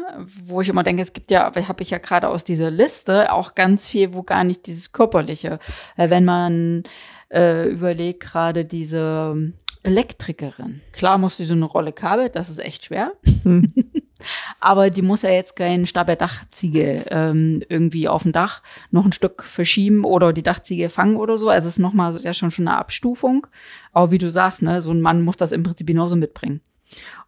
Wo 0.43 0.61
ich 0.61 0.69
immer 0.69 0.83
denke, 0.83 1.03
es 1.03 1.13
gibt 1.13 1.29
ja, 1.29 1.45
habe 1.45 1.83
ich 1.83 1.89
ja 1.91 1.99
gerade 1.99 2.27
aus 2.27 2.43
dieser 2.43 2.71
Liste 2.71 3.31
auch 3.31 3.53
ganz 3.53 3.87
viel, 3.87 4.13
wo 4.13 4.23
gar 4.23 4.43
nicht 4.43 4.65
dieses 4.65 4.91
Körperliche. 4.91 5.59
Weil 5.95 6.09
wenn 6.09 6.25
man 6.25 6.83
äh, 7.29 7.67
überlegt, 7.69 8.21
gerade 8.21 8.65
diese 8.65 9.53
Elektrikerin. 9.83 10.81
Klar 10.91 11.17
muss 11.17 11.37
sie 11.37 11.45
so 11.45 11.53
eine 11.53 11.65
Rolle 11.65 11.93
Kabel, 11.93 12.29
das 12.29 12.49
ist 12.49 12.59
echt 12.59 12.85
schwer. 12.85 13.13
Hm. 13.43 13.71
Aber 14.59 14.89
die 14.89 15.01
muss 15.01 15.21
ja 15.21 15.29
jetzt 15.29 15.55
keinen 15.55 15.85
Stab 15.85 16.07
der 16.07 16.15
Dachziegel 16.15 17.05
ähm, 17.09 17.63
irgendwie 17.69 18.07
auf 18.07 18.23
dem 18.23 18.31
Dach 18.31 18.63
noch 18.89 19.05
ein 19.05 19.11
Stück 19.11 19.43
verschieben 19.43 20.03
oder 20.03 20.33
die 20.33 20.43
Dachziegel 20.43 20.89
fangen 20.89 21.17
oder 21.17 21.37
so. 21.37 21.49
Also 21.49 21.67
es 21.67 21.75
ist 21.75 21.79
nochmal 21.79 22.19
ja 22.21 22.33
schon, 22.33 22.51
schon 22.51 22.67
eine 22.67 22.77
Abstufung. 22.77 23.47
Aber 23.93 24.11
wie 24.11 24.17
du 24.17 24.31
sagst, 24.31 24.63
ne, 24.63 24.81
so 24.81 24.91
ein 24.91 25.01
Mann 25.01 25.21
muss 25.21 25.37
das 25.37 25.51
im 25.51 25.63
Prinzip 25.63 25.87
genauso 25.87 26.15
mitbringen. 26.15 26.61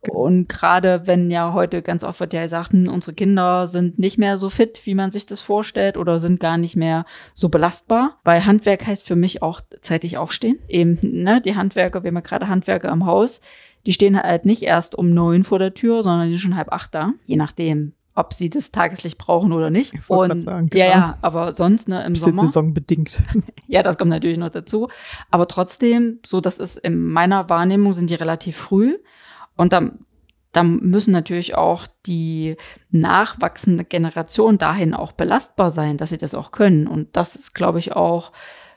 Und 0.07 0.47
gerade 0.47 1.01
wenn 1.05 1.29
ja 1.29 1.53
heute 1.53 1.81
ganz 1.81 2.03
oft 2.03 2.19
wird 2.19 2.33
ja 2.33 2.43
gesagt, 2.43 2.71
hm, 2.71 2.87
unsere 2.87 3.13
Kinder 3.13 3.67
sind 3.67 3.99
nicht 3.99 4.17
mehr 4.17 4.37
so 4.37 4.49
fit, 4.49 4.81
wie 4.85 4.95
man 4.95 5.11
sich 5.11 5.25
das 5.25 5.41
vorstellt, 5.41 5.97
oder 5.97 6.19
sind 6.19 6.39
gar 6.39 6.57
nicht 6.57 6.75
mehr 6.75 7.05
so 7.35 7.49
belastbar. 7.49 8.17
Weil 8.23 8.45
Handwerk 8.45 8.87
heißt 8.87 9.05
für 9.05 9.15
mich 9.15 9.41
auch 9.41 9.61
zeitig 9.81 10.17
aufstehen. 10.17 10.59
Eben, 10.67 10.99
ne, 11.01 11.41
die 11.41 11.55
Handwerker, 11.55 12.03
wir 12.03 12.09
haben 12.09 12.15
ja 12.15 12.21
gerade 12.21 12.47
Handwerker 12.47 12.91
am 12.91 13.05
Haus, 13.05 13.41
die 13.85 13.93
stehen 13.93 14.21
halt 14.21 14.45
nicht 14.45 14.63
erst 14.63 14.95
um 14.95 15.13
neun 15.13 15.43
vor 15.43 15.59
der 15.59 15.73
Tür, 15.73 16.03
sondern 16.03 16.27
die 16.27 16.33
sind 16.33 16.41
schon 16.41 16.55
halb 16.55 16.71
acht 16.71 16.93
da. 16.95 17.13
Je 17.25 17.35
nachdem, 17.35 17.93
ob 18.19 18.33
sie 18.33 18.49
das 18.49 18.71
Tageslicht 18.71 19.17
brauchen 19.17 19.53
oder 19.53 19.69
nicht. 19.69 19.93
Ich 19.93 20.09
Und 20.09 20.41
sagen, 20.41 20.69
ja, 20.73 20.85
genau. 20.85 20.97
ja, 20.97 21.17
aber 21.21 21.53
sonst, 21.53 21.87
ne, 21.87 22.03
im 22.05 22.15
Sommer. 22.15 22.45
saisonbedingt. 22.47 23.23
Ja, 23.67 23.83
das 23.83 23.99
kommt 23.99 24.09
natürlich 24.09 24.39
noch 24.39 24.49
dazu. 24.49 24.89
Aber 25.29 25.47
trotzdem, 25.47 26.19
so 26.25 26.41
das 26.41 26.57
ist 26.57 26.77
in 26.77 27.07
meiner 27.07 27.49
Wahrnehmung 27.49 27.93
sind 27.93 28.09
die 28.09 28.15
relativ 28.15 28.57
früh. 28.57 28.97
Und 29.59 29.73
dann, 29.73 30.05
dann 30.53 30.77
müssen 30.77 31.11
natürlich 31.11 31.55
auch 31.55 31.85
die 32.05 32.55
nachwachsende 32.91 33.83
Generation 33.83 34.57
dahin 34.57 34.93
auch 34.93 35.11
belastbar 35.11 35.69
sein, 35.69 35.97
dass 35.97 36.11
sie 36.11 36.17
das 36.17 36.33
auch 36.33 36.51
können. 36.51 36.87
Und 36.87 37.17
das 37.17 37.35
ist, 37.35 37.53
glaube 37.53 37.79
ich, 37.79 37.91
auch 37.91 38.31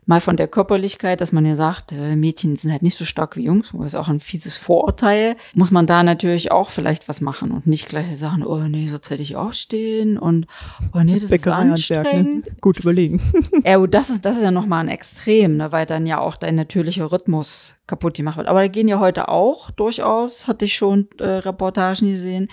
mal 0.07 0.21
von 0.21 0.37
der 0.37 0.49
Körperlichkeit, 0.49 1.21
dass 1.21 1.33
man 1.33 1.47
ja 1.47 1.55
sagt, 1.55 1.93
äh, 1.93 2.17
Mädchen 2.17 2.57
sind 2.57 2.73
halt 2.73 2.83
nicht 2.83 2.97
so 2.97 3.05
stark 3.05 3.37
wie 3.37 3.45
Jungs, 3.45 3.71
das 3.73 3.95
ist 3.95 3.95
auch 3.95 4.09
ein 4.09 4.21
fieses 4.21 4.57
Vorurteil, 4.57 5.37
muss 5.55 5.71
man 5.71 5.87
da 5.87 6.03
natürlich 6.03 6.51
auch 6.51 6.71
vielleicht 6.71 7.09
was 7.09 7.21
machen 7.21 7.53
und 7.53 7.67
nicht 7.67 7.89
gleich 7.89 8.17
sagen, 8.19 8.45
oh 8.45 8.59
nee, 8.59 8.89
so 8.89 8.99
zeitig 8.99 9.37
aufstehen 9.37 10.19
und 10.19 10.47
oh 10.93 11.01
nee, 11.01 11.15
das 11.15 11.25
ist 11.25 11.31
Bäckerei 11.31 11.57
anstrengend. 11.57 12.47
Ne? 12.47 12.57
Gut 12.61 12.81
überlegen. 12.81 13.21
Ja, 13.65 13.77
gut, 13.77 13.95
das 13.95 14.11
ist, 14.11 14.25
das 14.25 14.37
ist 14.37 14.43
ja 14.43 14.51
nochmal 14.51 14.81
ein 14.81 14.89
Extrem, 14.89 15.57
ne, 15.57 15.71
weil 15.71 15.87
dann 15.87 16.07
ja 16.07 16.19
auch 16.19 16.37
dein 16.37 16.57
natürlicher 16.57 17.13
Rhythmus 17.13 17.75
kaputt 17.87 18.15
gemacht 18.15 18.39
wird. 18.39 18.49
Aber 18.49 18.61
da 18.61 18.69
gehen 18.69 18.89
ja 18.89 18.99
heute 18.99 19.29
auch 19.29 19.71
durchaus, 19.71 20.47
hatte 20.47 20.65
ich 20.65 20.75
schon 20.75 21.09
äh, 21.19 21.25
Reportagen 21.25 22.09
gesehen, 22.09 22.49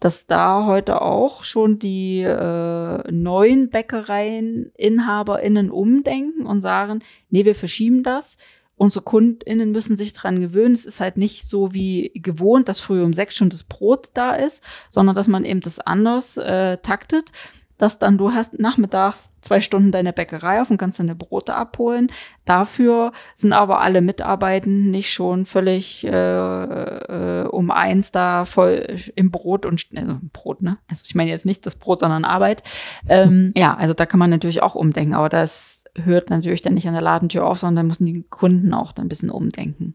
dass 0.00 0.26
da 0.26 0.64
heute 0.66 1.02
auch 1.02 1.44
schon 1.44 1.78
die 1.78 2.20
äh, 2.20 3.10
neuen 3.10 3.70
Bäckereien 3.70 4.70
InhaberInnen 4.76 5.70
umdenken 5.70 6.46
und 6.46 6.60
sagen, 6.60 7.00
nee, 7.30 7.44
wir 7.44 7.54
verschieben 7.54 8.02
das. 8.02 8.38
Unsere 8.76 9.04
KundInnen 9.04 9.72
müssen 9.72 9.96
sich 9.96 10.12
dran 10.12 10.40
gewöhnen. 10.40 10.74
Es 10.74 10.84
ist 10.84 11.00
halt 11.00 11.16
nicht 11.16 11.48
so 11.48 11.74
wie 11.74 12.12
gewohnt, 12.14 12.68
dass 12.68 12.78
früh 12.78 13.02
um 13.02 13.12
sechs 13.12 13.34
schon 13.34 13.50
das 13.50 13.64
Brot 13.64 14.10
da 14.14 14.34
ist, 14.34 14.62
sondern 14.90 15.16
dass 15.16 15.26
man 15.26 15.44
eben 15.44 15.60
das 15.60 15.80
anders 15.80 16.36
äh, 16.36 16.78
taktet 16.78 17.32
dass 17.78 17.98
dann 17.98 18.18
du 18.18 18.32
hast 18.32 18.58
nachmittags 18.58 19.34
zwei 19.40 19.60
Stunden 19.60 19.92
deine 19.92 20.12
Bäckerei 20.12 20.60
auf 20.60 20.70
und 20.70 20.78
kannst 20.78 21.00
deine 21.00 21.14
Brote 21.14 21.54
abholen. 21.54 22.12
Dafür 22.44 23.12
sind 23.34 23.52
aber 23.52 23.80
alle 23.80 24.00
Mitarbeitenden 24.00 24.90
nicht 24.90 25.12
schon 25.12 25.46
völlig 25.46 26.04
äh, 26.04 26.10
äh, 26.10 27.46
um 27.46 27.70
eins 27.70 28.10
da 28.10 28.44
voll 28.44 28.96
im 29.14 29.30
Brot 29.30 29.64
und 29.64 29.86
also 29.94 30.18
Brot, 30.32 30.62
ne? 30.62 30.78
Also 30.88 31.04
ich 31.06 31.14
meine 31.14 31.30
jetzt 31.30 31.46
nicht 31.46 31.64
das 31.64 31.76
Brot, 31.76 32.00
sondern 32.00 32.24
Arbeit. 32.24 32.62
Ähm, 33.08 33.52
ja, 33.56 33.74
also 33.74 33.94
da 33.94 34.06
kann 34.06 34.18
man 34.18 34.30
natürlich 34.30 34.62
auch 34.62 34.74
umdenken, 34.74 35.14
aber 35.14 35.28
das 35.28 35.84
hört 35.94 36.30
natürlich 36.30 36.62
dann 36.62 36.74
nicht 36.74 36.88
an 36.88 36.94
der 36.94 37.02
Ladentür 37.02 37.46
auf, 37.46 37.58
sondern 37.58 37.84
da 37.84 37.88
müssen 37.88 38.06
die 38.06 38.24
Kunden 38.28 38.74
auch 38.74 38.92
dann 38.92 39.06
ein 39.06 39.08
bisschen 39.08 39.30
umdenken. 39.30 39.94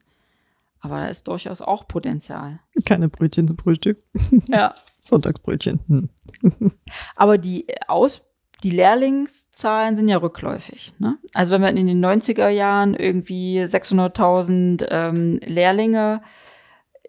Aber 0.79 0.99
da 0.99 1.05
ist 1.05 1.27
durchaus 1.29 1.61
auch 1.61 1.87
Potenzial. 1.87 2.59
Keine 2.85 3.07
Brötchen 3.07 3.47
zum 3.47 3.57
Frühstück. 3.57 4.03
Ja. 4.47 4.73
Sonntagsbrötchen. 5.03 5.79
Hm. 5.87 6.09
Aber 7.15 7.37
die 7.37 7.67
Aus 7.87 8.21
die 8.63 8.69
Lehrlingszahlen 8.69 9.97
sind 9.97 10.07
ja 10.07 10.17
rückläufig. 10.17 10.93
Ne? 10.99 11.17
Also 11.33 11.51
wenn 11.51 11.61
wir 11.61 11.69
in 11.69 11.85
den 11.85 12.03
90er 12.03 12.47
Jahren 12.47 12.93
irgendwie 12.93 13.59
600.000 13.61 14.87
ähm, 14.89 15.39
Lehrlinge 15.45 16.21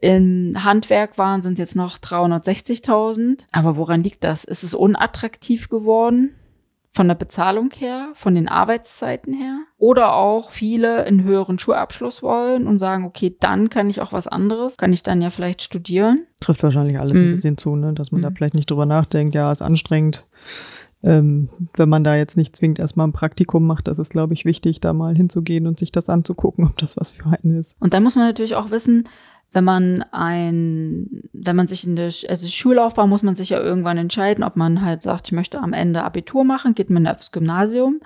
im 0.00 0.52
Handwerk 0.64 1.16
waren, 1.16 1.42
sind 1.42 1.58
jetzt 1.60 1.76
noch 1.76 1.98
360.000. 1.98 3.44
Aber 3.52 3.76
woran 3.76 4.02
liegt 4.02 4.24
das? 4.24 4.44
Ist 4.44 4.64
es 4.64 4.74
unattraktiv 4.74 5.68
geworden? 5.68 6.34
Von 6.94 7.08
der 7.08 7.16
Bezahlung 7.16 7.70
her, 7.76 8.08
von 8.14 8.34
den 8.36 8.48
Arbeitszeiten 8.48 9.34
her. 9.34 9.58
Oder 9.78 10.14
auch 10.14 10.52
viele 10.52 11.04
einen 11.04 11.24
höheren 11.24 11.58
Schulabschluss 11.58 12.22
wollen 12.22 12.66
und 12.68 12.78
sagen, 12.78 13.04
okay, 13.04 13.36
dann 13.40 13.68
kann 13.68 13.90
ich 13.90 14.00
auch 14.00 14.12
was 14.12 14.28
anderes, 14.28 14.76
kann 14.76 14.92
ich 14.92 15.02
dann 15.02 15.20
ja 15.20 15.30
vielleicht 15.30 15.60
studieren. 15.62 16.26
Trifft 16.40 16.62
wahrscheinlich 16.62 17.00
alles 17.00 17.12
Mhm. 17.12 17.20
ein 17.32 17.34
bisschen 17.36 17.58
zu, 17.58 17.74
ne? 17.74 17.92
dass 17.94 18.12
man 18.12 18.22
da 18.22 18.30
Mhm. 18.30 18.36
vielleicht 18.36 18.54
nicht 18.54 18.70
drüber 18.70 18.86
nachdenkt, 18.86 19.34
ja, 19.34 19.50
ist 19.50 19.60
anstrengend. 19.62 20.24
Ähm, 21.02 21.50
wenn 21.76 21.88
man 21.90 22.02
da 22.02 22.16
jetzt 22.16 22.36
nicht 22.38 22.56
zwingend 22.56 22.78
erstmal 22.78 23.06
ein 23.06 23.12
Praktikum 23.12 23.66
macht, 23.66 23.88
das 23.88 23.98
ist, 23.98 24.12
glaube 24.12 24.32
ich, 24.32 24.46
wichtig, 24.46 24.80
da 24.80 24.94
mal 24.94 25.14
hinzugehen 25.14 25.66
und 25.66 25.78
sich 25.78 25.92
das 25.92 26.08
anzugucken, 26.08 26.64
ob 26.68 26.78
das 26.78 26.96
was 26.96 27.12
für 27.12 27.26
einen 27.26 27.58
ist. 27.58 27.74
Und 27.80 27.92
dann 27.92 28.02
muss 28.02 28.16
man 28.16 28.24
natürlich 28.26 28.54
auch 28.54 28.70
wissen, 28.70 29.04
wenn 29.54 29.64
man 29.64 30.02
ein, 30.10 31.22
wenn 31.32 31.54
man 31.54 31.68
sich 31.68 31.86
in 31.86 31.94
der 31.94 32.12
also 32.28 32.48
Schullaufbahn 32.48 33.08
muss 33.08 33.22
man 33.22 33.36
sich 33.36 33.50
ja 33.50 33.60
irgendwann 33.60 33.96
entscheiden, 33.96 34.42
ob 34.42 34.56
man 34.56 34.84
halt 34.84 35.02
sagt, 35.02 35.28
ich 35.28 35.32
möchte 35.32 35.60
am 35.60 35.72
Ende 35.72 36.02
Abitur 36.02 36.44
machen, 36.44 36.74
geht 36.74 36.90
man 36.90 37.06
aufs 37.06 37.30
Gymnasium, 37.30 38.00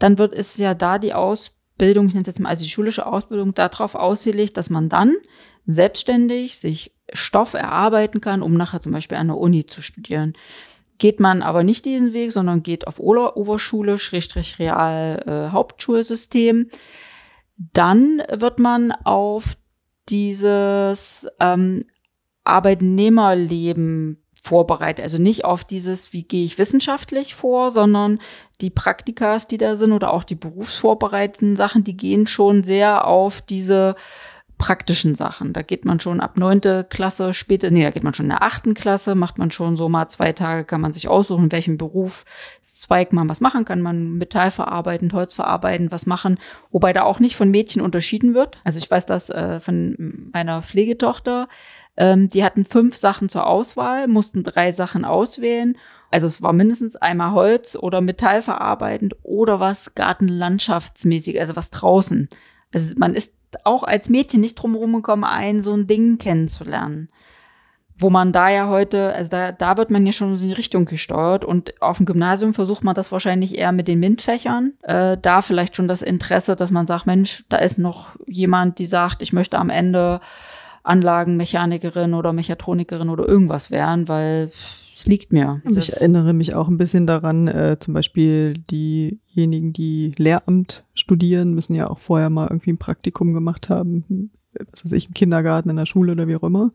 dann 0.00 0.18
wird 0.18 0.34
es 0.34 0.58
ja 0.58 0.74
da 0.74 0.98
die 0.98 1.14
Ausbildung, 1.14 2.08
ich 2.08 2.14
nenne 2.14 2.22
es 2.22 2.26
jetzt 2.26 2.40
mal 2.40 2.48
also 2.48 2.64
die 2.64 2.70
schulische 2.70 3.06
Ausbildung, 3.06 3.54
darauf 3.54 3.94
ausgelegt, 3.94 4.56
dass 4.56 4.68
man 4.68 4.88
dann 4.88 5.14
selbstständig 5.64 6.58
sich 6.58 6.92
Stoff 7.12 7.54
erarbeiten 7.54 8.20
kann, 8.20 8.42
um 8.42 8.54
nachher 8.54 8.80
zum 8.80 8.90
Beispiel 8.90 9.18
an 9.18 9.28
der 9.28 9.38
Uni 9.38 9.66
zu 9.66 9.82
studieren. 9.82 10.34
Geht 10.98 11.20
man 11.20 11.42
aber 11.42 11.62
nicht 11.62 11.84
diesen 11.84 12.12
Weg, 12.12 12.32
sondern 12.32 12.64
geht 12.64 12.88
auf 12.88 12.98
Ober 12.98 13.36
Oberschule, 13.36 13.96
Schrägstrich 13.96 14.58
Real 14.58 15.22
äh, 15.24 15.52
Hauptschulsystem, 15.52 16.68
dann 17.56 18.22
wird 18.32 18.58
man 18.58 18.90
auf 18.90 19.56
dieses 20.10 21.26
ähm, 21.38 21.84
Arbeitnehmerleben 22.44 24.22
vorbereitet. 24.42 25.02
Also 25.02 25.18
nicht 25.18 25.44
auf 25.44 25.64
dieses, 25.64 26.12
wie 26.12 26.22
gehe 26.22 26.44
ich 26.44 26.58
wissenschaftlich 26.58 27.34
vor, 27.34 27.70
sondern 27.70 28.20
die 28.60 28.70
Praktikas, 28.70 29.46
die 29.46 29.58
da 29.58 29.76
sind 29.76 29.92
oder 29.92 30.12
auch 30.12 30.24
die 30.24 30.34
berufsvorbereitenden 30.34 31.56
Sachen, 31.56 31.84
die 31.84 31.96
gehen 31.96 32.26
schon 32.26 32.62
sehr 32.62 33.06
auf 33.06 33.42
diese 33.42 33.96
praktischen 34.60 35.14
Sachen. 35.14 35.54
Da 35.54 35.62
geht 35.62 35.86
man 35.86 36.00
schon 36.00 36.20
ab 36.20 36.36
neunte 36.36 36.84
Klasse 36.84 37.32
später, 37.32 37.70
nee, 37.70 37.82
da 37.82 37.90
geht 37.90 38.04
man 38.04 38.12
schon 38.12 38.26
in 38.26 38.30
der 38.30 38.42
achten 38.42 38.74
Klasse, 38.74 39.14
macht 39.14 39.38
man 39.38 39.50
schon 39.50 39.78
so 39.78 39.88
mal 39.88 40.08
zwei 40.08 40.34
Tage, 40.34 40.64
kann 40.64 40.82
man 40.82 40.92
sich 40.92 41.08
aussuchen, 41.08 41.44
in 41.44 41.52
welchem 41.52 41.78
Berufszweig 41.78 43.14
man 43.14 43.26
was 43.30 43.40
machen 43.40 43.64
kann. 43.64 43.80
Man 43.80 44.18
Metall 44.18 44.50
verarbeiten, 44.50 45.14
Holz 45.14 45.32
verarbeiten, 45.32 45.90
was 45.90 46.04
machen, 46.04 46.38
wobei 46.70 46.92
da 46.92 47.04
auch 47.04 47.20
nicht 47.20 47.36
von 47.36 47.50
Mädchen 47.50 47.80
unterschieden 47.80 48.34
wird. 48.34 48.60
Also 48.62 48.78
ich 48.78 48.90
weiß 48.90 49.06
das 49.06 49.30
äh, 49.30 49.60
von 49.60 50.28
meiner 50.34 50.60
Pflegetochter, 50.60 51.48
ähm, 51.96 52.28
die 52.28 52.44
hatten 52.44 52.66
fünf 52.66 52.96
Sachen 52.96 53.30
zur 53.30 53.46
Auswahl, 53.46 54.08
mussten 54.08 54.44
drei 54.44 54.72
Sachen 54.72 55.06
auswählen. 55.06 55.78
Also 56.10 56.26
es 56.26 56.42
war 56.42 56.52
mindestens 56.52 56.96
einmal 56.96 57.32
Holz 57.32 57.76
oder 57.76 58.02
Metall 58.02 58.42
verarbeitend 58.42 59.16
oder 59.22 59.58
was 59.58 59.94
Gartenlandschaftsmäßig, 59.94 61.40
also 61.40 61.56
was 61.56 61.70
draußen. 61.70 62.28
Also 62.74 62.94
man 62.98 63.14
ist 63.14 63.39
auch 63.64 63.82
als 63.82 64.08
Mädchen 64.08 64.40
nicht 64.40 64.56
drum 64.56 64.92
gekommen, 64.92 65.24
ein 65.24 65.60
so 65.60 65.72
ein 65.72 65.86
Ding 65.86 66.18
kennenzulernen. 66.18 67.08
Wo 67.98 68.08
man 68.08 68.32
da 68.32 68.48
ja 68.48 68.68
heute, 68.68 69.12
also 69.12 69.30
da, 69.30 69.52
da 69.52 69.76
wird 69.76 69.90
man 69.90 70.06
ja 70.06 70.12
schon 70.12 70.34
in 70.34 70.38
die 70.38 70.52
Richtung 70.52 70.86
gesteuert 70.86 71.44
und 71.44 71.82
auf 71.82 71.98
dem 71.98 72.06
Gymnasium 72.06 72.54
versucht 72.54 72.82
man 72.82 72.94
das 72.94 73.12
wahrscheinlich 73.12 73.58
eher 73.58 73.72
mit 73.72 73.88
den 73.88 74.00
MINT-Fächern. 74.00 74.72
Äh, 74.82 75.18
da 75.20 75.42
vielleicht 75.42 75.76
schon 75.76 75.86
das 75.86 76.00
Interesse, 76.00 76.56
dass 76.56 76.70
man 76.70 76.86
sagt, 76.86 77.06
Mensch, 77.06 77.44
da 77.50 77.58
ist 77.58 77.78
noch 77.78 78.10
jemand, 78.26 78.78
die 78.78 78.86
sagt, 78.86 79.20
ich 79.20 79.34
möchte 79.34 79.58
am 79.58 79.68
Ende 79.68 80.20
Anlagenmechanikerin 80.82 82.14
oder 82.14 82.32
Mechatronikerin 82.32 83.10
oder 83.10 83.28
irgendwas 83.28 83.70
werden, 83.70 84.08
weil 84.08 84.50
es 85.00 85.06
liegt 85.06 85.32
mir. 85.32 85.62
Also 85.64 85.80
ich 85.80 85.92
erinnere 85.92 86.32
mich 86.32 86.54
auch 86.54 86.68
ein 86.68 86.76
bisschen 86.76 87.06
daran, 87.06 87.48
äh, 87.48 87.76
zum 87.80 87.94
Beispiel 87.94 88.54
diejenigen, 88.70 89.72
die 89.72 90.12
Lehramt 90.16 90.84
studieren, 90.94 91.54
müssen 91.54 91.74
ja 91.74 91.88
auch 91.88 91.98
vorher 91.98 92.30
mal 92.30 92.48
irgendwie 92.48 92.72
ein 92.72 92.78
Praktikum 92.78 93.32
gemacht 93.32 93.68
haben, 93.68 94.30
was 94.70 94.84
weiß 94.84 94.92
ich, 94.92 95.08
im 95.08 95.14
Kindergarten, 95.14 95.70
in 95.70 95.76
der 95.76 95.86
Schule 95.86 96.12
oder 96.12 96.28
wie 96.28 96.36
auch 96.36 96.42
immer. 96.42 96.72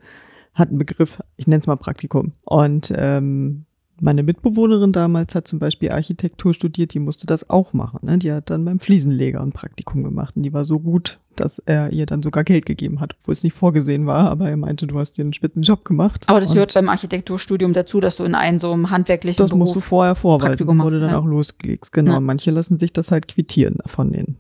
Hat 0.54 0.70
einen 0.70 0.80
Begriff, 0.80 1.22
ich 1.36 1.48
nenne 1.48 1.60
es 1.60 1.68
mal 1.68 1.76
Praktikum. 1.76 2.34
Und 2.46 2.92
ähm, 2.96 3.65
meine 4.00 4.24
Mitbewohnerin 4.24 4.92
damals 4.92 5.36
hat 5.36 5.48
zum 5.48 5.60
Beispiel 5.60 5.92
Architektur 5.92 6.54
studiert, 6.54 6.94
die 6.94 7.00
musste 7.00 7.28
das 7.28 7.50
auch 7.50 7.74
machen. 7.74 8.00
Ne? 8.04 8.18
Die 8.18 8.32
hat 8.32 8.50
dann 8.50 8.66
beim 8.66 8.80
Fliesenleger 8.80 9.42
ein 9.42 9.52
Praktikum 9.52 10.04
gemacht 10.04 10.36
und 10.36 10.44
die 10.44 10.54
war 10.54 10.66
so 10.66 10.80
gut, 10.80 11.20
dass 11.36 11.60
er 11.60 11.92
ihr 11.92 12.06
dann 12.06 12.22
sogar 12.22 12.44
Geld 12.44 12.66
gegeben 12.66 13.00
hat, 13.00 13.16
obwohl 13.20 13.34
es 13.34 13.44
nicht 13.44 13.56
vorgesehen 13.56 14.06
war, 14.06 14.30
aber 14.30 14.50
er 14.50 14.58
meinte, 14.58 14.88
du 14.88 14.98
hast 15.00 15.18
dir 15.18 15.24
einen 15.24 15.34
spitzen 15.34 15.64
Job 15.64 15.86
gemacht. 15.86 16.26
Aber 16.28 16.40
das 16.40 16.54
gehört 16.54 16.74
beim 16.74 16.90
Architekturstudium 16.90 17.74
dazu, 17.74 18.00
dass 18.00 18.18
du 18.18 18.24
in 18.24 18.36
einem 18.36 18.60
so 18.60 18.72
einem 18.72 18.90
handwerklichen 18.90 19.44
das 19.44 19.54
musst 19.54 19.72
du 19.72 19.80
Beruf 19.80 19.86
vorher 19.86 20.16
vorweisen, 20.16 20.48
Praktikum 20.50 20.78
wurde 20.80 20.98
machst, 20.98 21.04
dann 21.04 21.10
ja. 21.12 21.20
auch 21.20 21.26
losgelegt. 21.26 21.92
Genau, 21.92 22.14
Ja. 22.14 22.20
manche 22.20 22.52
lassen 22.52 22.80
sich 22.80 22.94
das 22.94 23.12
halt 23.12 23.28
quittieren 23.28 23.78
von 23.86 24.12
den 24.12 24.38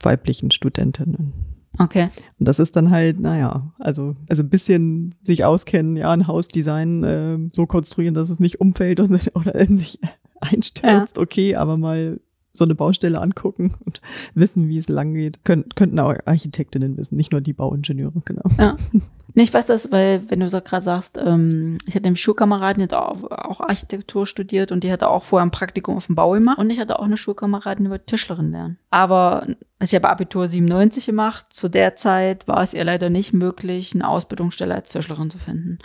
weiblichen 0.00 0.50
Studentinnen. 0.50 1.32
Okay. 1.78 2.08
Und 2.38 2.48
das 2.48 2.58
ist 2.58 2.76
dann 2.76 2.90
halt, 2.90 3.18
naja, 3.18 3.72
also, 3.78 4.14
also 4.28 4.42
ein 4.42 4.50
bisschen 4.50 5.14
sich 5.22 5.44
auskennen, 5.44 5.96
ja, 5.96 6.10
ein 6.10 6.26
Hausdesign 6.26 7.04
äh, 7.04 7.38
so 7.52 7.66
konstruieren, 7.66 8.14
dass 8.14 8.30
es 8.30 8.40
nicht 8.40 8.60
umfällt 8.60 9.00
und, 9.00 9.10
oder 9.34 9.54
in 9.54 9.78
sich 9.78 9.98
einstürzt, 10.40 11.18
okay, 11.18 11.56
aber 11.56 11.76
mal 11.76 12.20
so 12.52 12.64
eine 12.64 12.74
Baustelle 12.74 13.20
angucken 13.20 13.74
und 13.84 14.00
wissen, 14.34 14.68
wie 14.68 14.78
es 14.78 14.88
lang 14.88 15.14
geht. 15.14 15.44
Kön 15.44 15.64
könnten 15.74 15.98
auch 15.98 16.14
Architektinnen 16.24 16.96
wissen, 16.96 17.16
nicht 17.16 17.32
nur 17.32 17.40
die 17.40 17.52
Bauingenieure, 17.52 18.22
genau. 18.24 18.42
Ja. 18.58 18.76
Nee, 19.34 19.44
ich 19.44 19.54
weiß 19.54 19.66
das, 19.66 19.90
weil, 19.90 20.28
wenn 20.28 20.40
du 20.40 20.48
so 20.50 20.60
gerade 20.60 20.82
sagst, 20.82 21.16
ähm, 21.16 21.78
ich 21.86 21.94
hatte 21.94 22.04
einen 22.04 22.16
Schulkameraden, 22.16 22.80
die 22.80 22.94
hat 22.94 23.02
auch, 23.02 23.30
auch 23.30 23.60
Architektur 23.60 24.26
studiert 24.26 24.72
und 24.72 24.84
die 24.84 24.92
hatte 24.92 25.08
auch 25.08 25.24
vorher 25.24 25.46
ein 25.46 25.50
Praktikum 25.50 25.96
auf 25.96 26.06
dem 26.06 26.16
Bau 26.16 26.32
gemacht. 26.32 26.58
Und 26.58 26.70
ich 26.70 26.78
hatte 26.78 26.98
auch 26.98 27.04
eine 27.04 27.16
Schulkameradin, 27.16 27.84
die 27.84 27.90
wollte 27.90 28.04
Tischlerin 28.04 28.52
werden. 28.52 28.78
Aber 28.90 29.46
ich 29.80 29.94
habe 29.94 30.10
Abitur 30.10 30.48
97 30.48 31.06
gemacht. 31.06 31.46
Zu 31.48 31.70
der 31.70 31.96
Zeit 31.96 32.46
war 32.46 32.62
es 32.62 32.74
ihr 32.74 32.84
leider 32.84 33.08
nicht 33.08 33.32
möglich, 33.32 33.94
eine 33.94 34.06
Ausbildungsstelle 34.06 34.74
als 34.74 34.90
Tischlerin 34.90 35.30
zu 35.30 35.38
finden. 35.38 35.78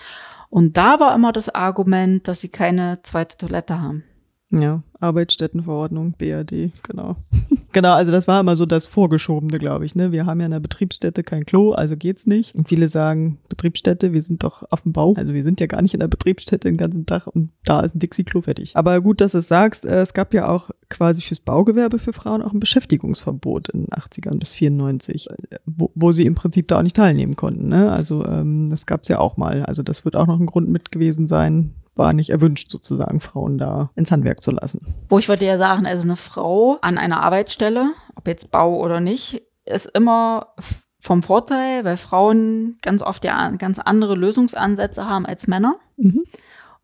Und 0.50 0.76
da 0.76 1.00
war 1.00 1.16
immer 1.16 1.32
das 1.32 1.48
Argument, 1.48 2.28
dass 2.28 2.42
sie 2.42 2.50
keine 2.50 3.02
zweite 3.02 3.38
Toilette 3.38 3.82
haben. 3.82 4.04
Ja, 4.50 4.82
Arbeitsstättenverordnung, 5.00 6.14
BRD, 6.14 6.72
genau. 6.82 7.18
genau, 7.74 7.94
also 7.94 8.12
das 8.12 8.30
war 8.30 8.40
immer 8.40 8.56
so 8.56 8.66
das 8.66 8.86
Vorgeschobene, 8.86 9.60
glaube 9.60 9.86
ich. 9.86 9.94
Ne? 9.94 10.14
Wir 10.14 10.26
haben 10.26 10.40
ja 10.40 10.46
in 10.46 10.54
der 10.54 10.62
Betriebsstätte 10.62 11.22
kein 11.24 11.46
Klo, 11.46 11.74
also 11.74 11.98
geht's 11.98 12.26
nicht. 12.26 12.56
Und 12.56 12.70
viele 12.70 12.88
sagen, 12.88 13.40
Betriebsstätte, 13.50 14.14
wir 14.14 14.22
sind 14.22 14.44
doch 14.44 14.64
auf 14.72 14.82
dem 14.82 14.94
Bau. 14.94 15.14
Also 15.18 15.34
wir 15.34 15.44
sind 15.44 15.60
ja 15.60 15.68
gar 15.68 15.82
nicht 15.82 15.94
in 15.94 16.00
der 16.00 16.08
Betriebsstätte 16.08 16.70
den 16.70 16.78
ganzen 16.78 17.06
Tag 17.06 17.28
und 17.28 17.50
da 17.66 17.82
ist 17.82 17.96
ein 17.96 18.00
Dixie-Klo 18.00 18.42
fertig. 18.42 18.76
Aber 18.76 19.02
gut, 19.02 19.20
dass 19.20 19.34
du 19.34 19.40
es 19.40 19.50
sagst, 19.50 19.86
äh, 19.86 20.02
es 20.02 20.14
gab 20.14 20.34
ja 20.34 20.48
auch 20.48 20.70
quasi 20.90 21.22
fürs 21.22 21.42
Baugewerbe 21.42 22.00
für 22.00 22.14
Frauen 22.14 22.42
auch 22.42 22.54
ein 22.54 22.62
Beschäftigungsverbot 22.62 23.68
in 23.70 23.82
den 23.82 23.90
80ern 23.90 24.40
bis 24.40 24.54
94, 24.56 25.30
äh, 25.30 25.58
wo, 25.66 25.92
wo 25.94 26.14
sie 26.14 26.24
im 26.24 26.36
Prinzip 26.36 26.70
da 26.70 26.80
auch 26.80 26.84
nicht 26.84 26.96
teilnehmen 26.96 27.36
konnten. 27.36 27.68
Ne? 27.68 27.92
Also 27.92 28.26
ähm, 28.26 28.70
das 28.70 28.86
gab's 28.86 29.10
ja 29.10 29.20
auch 29.20 29.36
mal. 29.36 29.64
Also 29.64 29.84
das 29.84 30.06
wird 30.06 30.16
auch 30.16 30.28
noch 30.28 30.40
ein 30.40 30.46
Grund 30.46 30.70
mit 30.70 30.92
gewesen 30.92 31.28
sein, 31.28 31.74
war 31.98 32.14
nicht 32.14 32.30
erwünscht, 32.30 32.70
sozusagen 32.70 33.20
Frauen 33.20 33.58
da 33.58 33.92
ins 33.96 34.12
Handwerk 34.12 34.42
zu 34.42 34.52
lassen. 34.52 34.96
Wo 35.10 35.20
ich 35.20 35.30
würde 35.30 35.46
ja 35.46 35.58
sagen, 35.58 35.86
also 35.86 36.04
eine 36.04 36.16
Frau 36.16 36.78
an 36.82 36.98
einer 36.98 37.24
Arbeitsstelle, 37.24 37.94
ob 38.16 38.28
jetzt 38.28 38.52
Bau 38.52 38.76
oder 38.78 39.00
nicht, 39.00 39.42
ist 39.66 39.86
immer 39.88 40.54
vom 41.00 41.24
Vorteil, 41.24 41.86
weil 41.86 41.98
Frauen 41.98 42.78
ganz 42.82 43.02
oft 43.02 43.24
ja 43.24 43.50
ganz 43.52 43.80
andere 43.80 44.16
Lösungsansätze 44.16 45.06
haben 45.06 45.26
als 45.26 45.48
Männer. 45.48 45.76
Mhm. 45.98 46.24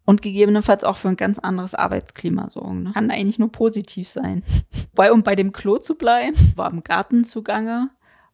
Und 0.05 0.22
gegebenenfalls 0.22 0.84
auch 0.84 0.98
für 0.98 1.08
ein 1.08 1.15
ganz 1.15 1.39
anderes 1.39 1.75
Arbeitsklima 1.75 2.50
sorgen. 2.50 2.84
Ne? 2.84 2.91
Kann 2.93 3.10
eigentlich 3.10 3.39
nur 3.39 3.51
positiv 3.51 4.10
sein. 4.10 4.43
Bei, 4.96 5.13
um 5.13 5.24
bei 5.24 5.36
dem 5.36 5.53
Klo 5.53 5.77
zu 5.77 5.96
bleiben, 5.96 6.36
war 6.55 6.70
im 6.70 6.84
Garten 6.84 7.24
zugange. 7.24 7.89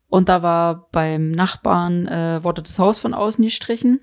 Und 0.08 0.28
da 0.28 0.42
war 0.42 0.90
beim 0.92 1.30
Nachbarn, 1.30 2.08
äh, 2.08 2.44
wurde 2.44 2.64
das 2.64 2.80
Haus 2.80 3.00
von 3.00 3.14
außen 3.14 3.46
gestrichen. 3.46 4.02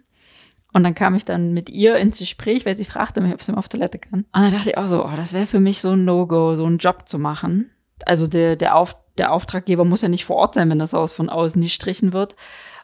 Und 0.77 0.85
dann 0.85 0.95
kam 0.95 1.15
ich 1.15 1.25
dann 1.25 1.55
mit 1.55 1.71
ihr 1.71 1.97
ins 1.97 2.19
Gespräch, 2.19 2.67
weil 2.67 2.77
sie 2.77 2.85
fragte 2.85 3.23
mich, 3.23 3.33
ob 3.33 3.43
sie 3.43 3.51
mal 3.51 3.57
auf 3.57 3.71
Toilette 3.71 3.99
kann. 3.99 4.27
Und 4.31 4.43
dann 4.43 4.53
dachte 4.53 4.69
ich 4.69 4.77
auch 4.77 4.85
so, 4.85 5.07
oh, 5.07 5.17
das 5.17 5.33
wäre 5.33 5.47
für 5.47 5.59
mich 5.59 5.81
so 5.81 5.93
ein 5.93 6.05
No-Go, 6.05 6.55
so 6.55 6.67
einen 6.67 6.77
Job 6.77 7.09
zu 7.09 7.19
machen. 7.19 7.71
Also 8.05 8.27
der, 8.27 8.57
der, 8.57 8.77
auf, 8.77 8.95
der 9.17 9.33
Auftraggeber 9.33 9.87
muss 9.87 10.03
ja 10.03 10.11
nicht 10.11 10.27
vor 10.27 10.37
Ort 10.37 10.53
sein, 10.53 10.69
wenn 10.69 10.79
das 10.79 10.93
Haus 10.93 11.15
von 11.15 11.31
außen 11.31 11.63
gestrichen 11.63 12.13
wird. 12.13 12.37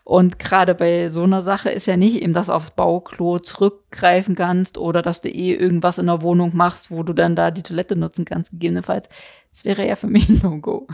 Und 0.05 0.39
gerade 0.39 0.75
bei 0.75 1.11
so 1.11 1.23
einer 1.23 1.43
Sache 1.43 1.69
ist 1.69 1.85
ja 1.85 1.99
nicht 1.99 2.23
eben, 2.23 2.33
dass 2.33 2.49
aufs 2.49 2.71
Bauklo 2.71 3.41
zurückgreifen 3.41 4.37
kannst 4.37 4.79
oder 4.79 5.03
dass 5.03 5.21
du 5.21 5.29
eh 5.29 5.53
irgendwas 5.53 5.99
in 5.99 6.07
der 6.07 6.23
Wohnung 6.23 6.57
machst, 6.57 6.91
wo 6.91 7.03
du 7.03 7.13
dann 7.13 7.37
da 7.37 7.51
die 7.51 7.63
Toilette 7.63 7.95
nutzen 7.95 8.25
kannst, 8.25 8.53
gegebenenfalls. 8.53 9.11
Das 9.53 9.67
wäre 9.67 9.87
ja 9.87 9.97
für 9.97 10.07
mich 10.07 10.31
ein 10.31 10.41
No-Go. 10.43 10.87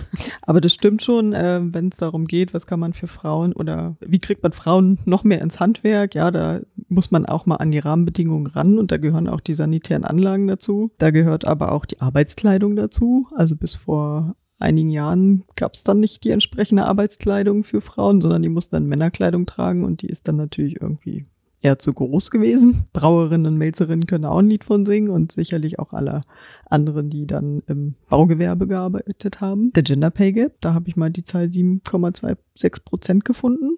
Aber 0.42 0.60
das 0.60 0.74
stimmt 0.74 1.02
schon, 1.02 1.32
äh, 1.32 1.60
wenn 1.62 1.88
es 1.88 1.96
darum 1.96 2.26
geht, 2.26 2.52
was 2.52 2.66
kann 2.66 2.80
man 2.80 2.92
für 2.92 3.06
Frauen 3.06 3.52
oder 3.52 3.96
wie 4.00 4.18
kriegt 4.18 4.42
man 4.42 4.52
Frauen 4.52 4.98
noch 5.04 5.22
mehr 5.22 5.40
ins 5.40 5.60
Handwerk? 5.60 6.16
Ja, 6.16 6.32
da 6.32 6.60
muss 6.88 7.12
man 7.12 7.24
auch 7.24 7.46
mal 7.46 7.56
an 7.56 7.70
die 7.70 7.78
Rahmenbedingungen 7.78 8.48
ran 8.48 8.78
und 8.78 8.90
da 8.90 8.96
gehören 8.96 9.28
auch 9.28 9.40
die 9.40 9.54
sanitären 9.54 10.04
Anlagen 10.04 10.48
dazu. 10.48 10.90
Da 10.98 11.10
gehört 11.10 11.44
aber 11.44 11.70
auch 11.70 11.84
die 11.84 12.00
Arbeitskleidung 12.00 12.74
dazu. 12.74 13.28
Also 13.36 13.54
bis 13.54 13.76
vor 13.76 14.34
einigen 14.58 14.90
Jahren 14.90 15.44
gab 15.54 15.74
es 15.74 15.84
dann 15.84 16.00
nicht 16.00 16.24
die 16.24 16.30
entsprechende 16.30 16.84
Arbeitskleidung 16.84 17.62
für 17.62 17.80
Frauen, 17.80 18.20
sondern 18.20 18.42
die 18.42 18.48
mussten 18.48 18.74
dann 18.74 18.86
Männerkleidung 18.86 19.46
tragen 19.46 19.84
und 19.84 20.02
die 20.02 20.08
ist 20.08 20.26
dann 20.26 20.36
natürlich 20.36 20.80
irgendwie 20.80 21.26
eher 21.60 21.78
zu 21.78 21.92
groß 21.92 22.30
gewesen. 22.30 22.84
Brauerinnen 22.92 23.46
und 23.46 23.58
Melzerinnen 23.58 24.06
können 24.06 24.24
auch 24.24 24.38
ein 24.38 24.48
Lied 24.48 24.64
von 24.64 24.86
singen 24.86 25.10
und 25.10 25.32
sicherlich 25.32 25.78
auch 25.78 25.92
alle 25.92 26.22
anderen, 26.66 27.10
die 27.10 27.26
dann 27.26 27.62
im 27.66 27.94
Baugewerbe 28.08 28.66
gearbeitet 28.66 29.40
haben. 29.40 29.72
Der 29.72 29.82
Gender 29.82 30.10
Pay 30.10 30.32
Gap, 30.32 30.60
da 30.60 30.74
habe 30.74 30.88
ich 30.88 30.96
mal 30.96 31.10
die 31.10 31.24
Zahl 31.24 31.44
7,26 31.46 32.84
Prozent 32.84 33.24
gefunden. 33.24 33.76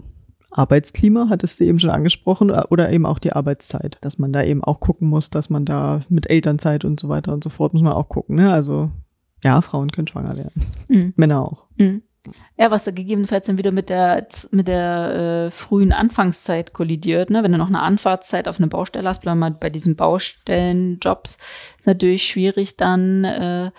Arbeitsklima, 0.50 1.28
hattest 1.28 1.60
du 1.60 1.64
eben 1.64 1.78
schon 1.78 1.90
angesprochen, 1.90 2.50
oder 2.50 2.90
eben 2.90 3.06
auch 3.06 3.20
die 3.20 3.32
Arbeitszeit, 3.32 3.98
dass 4.00 4.18
man 4.18 4.32
da 4.32 4.42
eben 4.42 4.64
auch 4.64 4.80
gucken 4.80 5.08
muss, 5.08 5.30
dass 5.30 5.48
man 5.48 5.64
da 5.64 6.02
mit 6.08 6.28
Elternzeit 6.28 6.84
und 6.84 6.98
so 6.98 7.08
weiter 7.08 7.32
und 7.32 7.44
so 7.44 7.50
fort 7.50 7.72
muss 7.72 7.82
man 7.82 7.92
auch 7.92 8.08
gucken. 8.08 8.36
Ne? 8.36 8.52
Also 8.52 8.90
ja, 9.44 9.60
Frauen 9.62 9.90
können 9.90 10.08
schwanger 10.08 10.36
werden. 10.36 10.62
Mhm. 10.88 11.12
Männer 11.16 11.42
auch. 11.42 11.66
Mhm. 11.76 12.02
Ja, 12.58 12.70
was 12.70 12.84
da 12.84 12.90
gegebenenfalls 12.90 13.46
dann 13.46 13.56
wieder 13.56 13.72
mit 13.72 13.88
der 13.88 14.26
mit 14.50 14.68
der 14.68 15.46
äh, 15.46 15.50
frühen 15.50 15.92
Anfangszeit 15.92 16.74
kollidiert, 16.74 17.30
ne? 17.30 17.42
Wenn 17.42 17.52
du 17.52 17.58
noch 17.58 17.68
eine 17.68 17.82
Anfahrtszeit 17.82 18.46
auf 18.46 18.58
eine 18.58 18.66
Baustelle 18.66 19.08
hast, 19.08 19.22
bleiben 19.22 19.38
wir 19.38 19.50
bei 19.50 19.70
diesen 19.70 19.96
Baustellenjobs 19.96 21.38
natürlich 21.84 22.24
schwierig, 22.24 22.76
dann 22.76 23.24
äh, 23.24 23.70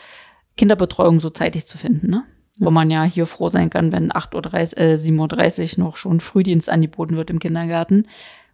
Kinderbetreuung 0.57 1.19
so 1.19 1.29
zeitig 1.29 1.67
zu 1.67 1.77
finden, 1.77 2.10
ne? 2.10 2.24
Ja. 2.57 2.65
Wo 2.65 2.71
man 2.71 2.89
ja 2.89 3.03
hier 3.03 3.27
froh 3.27 3.50
sein 3.50 3.69
kann, 3.69 3.91
wenn 3.91 4.12
8.30 4.12 4.77
Uhr, 4.77 4.83
äh, 4.83 4.95
7.30 4.95 5.77
Uhr 5.77 5.86
noch 5.86 5.95
schon 5.95 6.19
Frühdienst 6.19 6.69
angeboten 6.69 7.15
wird 7.15 7.29
im 7.29 7.39
Kindergarten. 7.39 8.07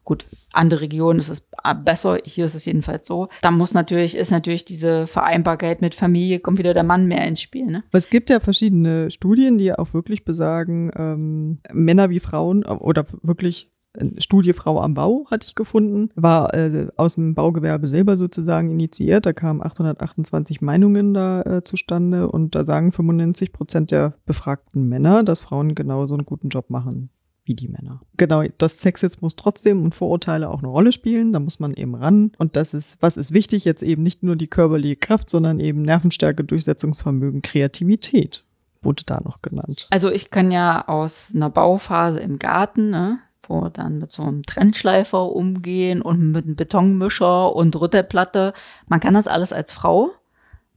Gut, 0.08 0.26
andere 0.54 0.80
Regionen 0.80 1.20
ist 1.20 1.28
es 1.28 1.50
besser, 1.84 2.18
hier 2.24 2.46
ist 2.46 2.56
es 2.56 2.64
jedenfalls 2.64 3.06
so. 3.06 3.28
Da 3.42 3.52
muss 3.52 3.74
natürlich, 3.74 4.16
ist 4.16 4.32
natürlich 4.32 4.64
diese 4.64 5.06
Vereinbarkeit 5.06 5.82
mit 5.82 5.96
Familie, 5.96 6.40
kommt 6.40 6.60
wieder 6.60 6.74
der 6.74 6.86
Mann 6.86 7.08
mehr 7.08 7.28
ins 7.28 7.42
Spiel. 7.42 7.66
Ne? 7.66 7.84
Es 7.92 8.10
gibt 8.10 8.30
ja 8.30 8.40
verschiedene 8.40 9.12
Studien, 9.12 9.58
die 9.58 9.74
auch 9.74 9.94
wirklich 9.94 10.24
besagen, 10.24 10.92
ähm, 10.96 11.60
Männer 11.74 12.10
wie 12.10 12.22
Frauen 12.22 12.64
oder 12.64 13.06
wirklich 13.22 13.70
Studie 14.20 14.54
Frau 14.54 14.80
am 14.80 14.94
Bau 14.94 15.26
hatte 15.30 15.46
ich 15.46 15.56
gefunden, 15.56 16.10
war 16.16 16.54
äh, 16.54 16.88
aus 16.96 17.16
dem 17.16 17.36
Baugewerbe 17.36 17.88
selber 17.88 18.16
sozusagen 18.16 18.72
initiiert. 18.72 19.26
Da 19.26 19.34
kamen 19.34 19.62
828 19.62 20.62
Meinungen 20.62 21.14
da 21.14 21.42
äh, 21.42 21.64
zustande 21.66 22.30
und 22.30 22.56
da 22.56 22.64
sagen 22.64 22.94
95 22.94 23.52
Prozent 23.52 23.92
der 23.92 24.14
befragten 24.26 24.88
Männer, 24.88 25.24
dass 25.24 25.42
Frauen 25.42 25.76
genauso 25.76 26.14
einen 26.14 26.26
guten 26.26 26.48
Job 26.48 26.70
machen 26.70 27.10
wie 27.48 27.56
die 27.56 27.68
Männer. 27.68 28.02
Genau, 28.18 28.44
dass 28.58 28.80
Sexismus 28.80 29.36
trotzdem 29.36 29.84
und 29.84 29.96
Vorurteile 29.96 30.50
auch 30.50 30.60
eine 30.60 30.68
Rolle 30.68 30.92
spielen, 30.92 31.34
da 31.34 31.40
muss 31.40 31.60
man 31.60 31.74
eben 31.74 31.96
ran. 31.96 32.32
Und 32.38 32.56
das 32.56 32.74
ist, 32.74 32.98
was 33.02 33.18
ist 33.18 33.34
wichtig, 33.34 33.66
jetzt 33.66 33.84
eben 33.84 34.04
nicht 34.04 34.24
nur 34.24 34.36
die 34.36 34.48
körperliche 34.48 34.98
Kraft, 34.98 35.30
sondern 35.30 35.60
eben 35.60 35.82
Nervenstärke, 35.82 36.44
Durchsetzungsvermögen, 36.44 37.42
Kreativität 37.42 38.44
wurde 38.82 39.04
da 39.06 39.20
noch 39.22 39.42
genannt. 39.42 39.88
Also 39.90 40.12
ich 40.12 40.30
kann 40.30 40.52
ja 40.52 40.88
aus 40.88 41.34
einer 41.36 41.50
Bauphase 41.50 42.20
im 42.20 42.40
Garten, 42.40 42.90
ne, 42.90 43.20
wo 43.44 43.70
dann 43.70 44.00
mit 44.00 44.12
so 44.12 44.24
einem 44.24 44.44
Trennschleifer 44.44 45.32
umgehen 45.32 46.02
und 46.02 46.32
mit 46.32 46.46
einem 46.46 46.56
Betonmischer 46.56 47.56
und 47.56 47.76
Rüttelplatte. 47.80 48.54
Man 48.88 49.00
kann 49.00 49.14
das 49.14 49.28
alles 49.28 49.54
als 49.54 49.74
Frau. 49.74 50.12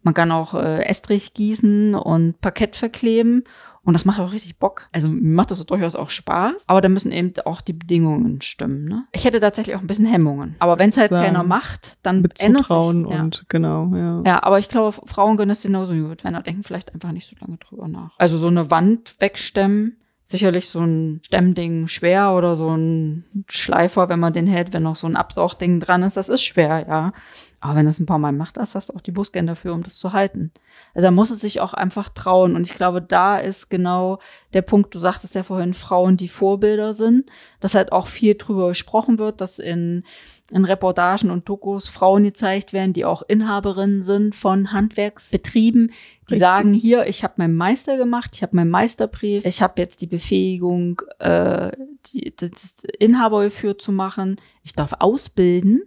Man 0.02 0.14
kann 0.14 0.32
auch 0.32 0.54
äh, 0.54 0.84
Estrich 0.84 1.34
gießen 1.34 1.94
und 1.94 2.40
Parkett 2.40 2.76
verkleben. 2.76 3.44
Und 3.82 3.94
das 3.94 4.04
macht 4.04 4.20
auch 4.20 4.32
richtig 4.32 4.58
Bock. 4.58 4.88
Also 4.92 5.08
macht 5.08 5.50
das 5.50 5.64
durchaus 5.64 5.96
auch 5.96 6.10
Spaß. 6.10 6.64
Aber 6.66 6.80
da 6.80 6.88
müssen 6.88 7.12
eben 7.12 7.32
auch 7.44 7.60
die 7.60 7.72
Bedingungen 7.72 8.40
stimmen. 8.42 8.84
Ne? 8.84 9.06
Ich 9.12 9.24
hätte 9.24 9.40
tatsächlich 9.40 9.74
auch 9.76 9.80
ein 9.80 9.86
bisschen 9.86 10.06
Hemmungen. 10.06 10.56
Aber 10.58 10.78
wenn 10.78 10.90
es 10.90 10.98
halt 10.98 11.10
Sagen, 11.10 11.24
keiner 11.24 11.42
macht, 11.42 11.98
dann 12.02 12.20
mit 12.20 12.42
ändert 12.42 12.64
Zutrauen 12.64 13.04
sich, 13.04 13.14
ja. 13.14 13.22
und 13.22 13.44
genau, 13.48 13.94
ja. 13.94 14.22
Ja, 14.26 14.42
aber 14.42 14.58
ich 14.58 14.68
glaube, 14.68 14.92
Frauen 15.06 15.36
können 15.36 15.50
es 15.50 15.62
genauso 15.62 15.94
gut. 15.94 16.24
Männer 16.24 16.42
denken 16.42 16.62
vielleicht 16.62 16.92
einfach 16.92 17.12
nicht 17.12 17.28
so 17.28 17.36
lange 17.40 17.56
drüber 17.56 17.88
nach. 17.88 18.10
Also 18.18 18.38
so 18.38 18.48
eine 18.48 18.70
Wand 18.70 19.16
wegstemmen 19.18 19.96
sicherlich 20.30 20.68
so 20.68 20.80
ein 20.80 21.20
Stemmding 21.24 21.88
schwer 21.88 22.32
oder 22.34 22.54
so 22.54 22.68
ein 22.70 23.24
Schleifer, 23.48 24.08
wenn 24.08 24.20
man 24.20 24.32
den 24.32 24.46
hält, 24.46 24.72
wenn 24.72 24.84
noch 24.84 24.94
so 24.94 25.08
ein 25.08 25.16
Absaugding 25.16 25.80
dran 25.80 26.04
ist, 26.04 26.16
das 26.16 26.28
ist 26.28 26.42
schwer, 26.42 26.86
ja. 26.88 27.12
Aber 27.58 27.74
wenn 27.74 27.86
es 27.86 27.98
ein 27.98 28.06
paar 28.06 28.18
Mal 28.18 28.32
macht, 28.32 28.56
hast 28.56 28.74
du 28.74 28.94
auch 28.94 29.00
die 29.00 29.10
Busgänge 29.10 29.48
dafür, 29.48 29.74
um 29.74 29.82
das 29.82 29.98
zu 29.98 30.12
halten. 30.12 30.50
Also 30.94 31.08
er 31.08 31.10
muss 31.10 31.30
es 31.30 31.40
sich 31.40 31.60
auch 31.60 31.74
einfach 31.74 32.08
trauen. 32.08 32.56
Und 32.56 32.66
ich 32.66 32.74
glaube, 32.74 33.02
da 33.02 33.38
ist 33.38 33.68
genau 33.68 34.18
der 34.54 34.62
Punkt, 34.62 34.94
du 34.94 35.00
sagtest 35.00 35.34
ja 35.34 35.42
vorhin, 35.42 35.74
Frauen, 35.74 36.16
die 36.16 36.28
Vorbilder 36.28 36.94
sind, 36.94 37.28
dass 37.58 37.74
halt 37.74 37.92
auch 37.92 38.06
viel 38.06 38.36
drüber 38.36 38.68
gesprochen 38.68 39.18
wird, 39.18 39.42
dass 39.42 39.58
in, 39.58 40.04
in 40.50 40.64
Reportagen 40.64 41.30
und 41.30 41.48
Dokus 41.48 41.88
Frauen 41.88 42.24
gezeigt 42.24 42.72
werden, 42.72 42.92
die 42.92 43.04
auch 43.04 43.22
Inhaberinnen 43.26 44.02
sind 44.02 44.34
von 44.34 44.72
Handwerksbetrieben, 44.72 45.88
die 45.88 46.34
Richtig. 46.34 46.38
sagen, 46.38 46.74
hier, 46.74 47.06
ich 47.06 47.22
habe 47.24 47.34
meinen 47.38 47.56
Meister 47.56 47.96
gemacht, 47.96 48.32
ich 48.34 48.42
habe 48.42 48.56
meinen 48.56 48.70
Meisterbrief, 48.70 49.44
ich 49.44 49.62
habe 49.62 49.80
jetzt 49.80 50.02
die 50.02 50.06
Befähigung, 50.06 51.02
äh, 51.18 51.70
die, 52.06 52.34
das 52.36 52.82
Inhaber 52.98 53.44
geführt 53.44 53.80
zu 53.80 53.92
machen, 53.92 54.36
ich 54.62 54.72
darf 54.74 54.94
ausbilden 54.98 55.82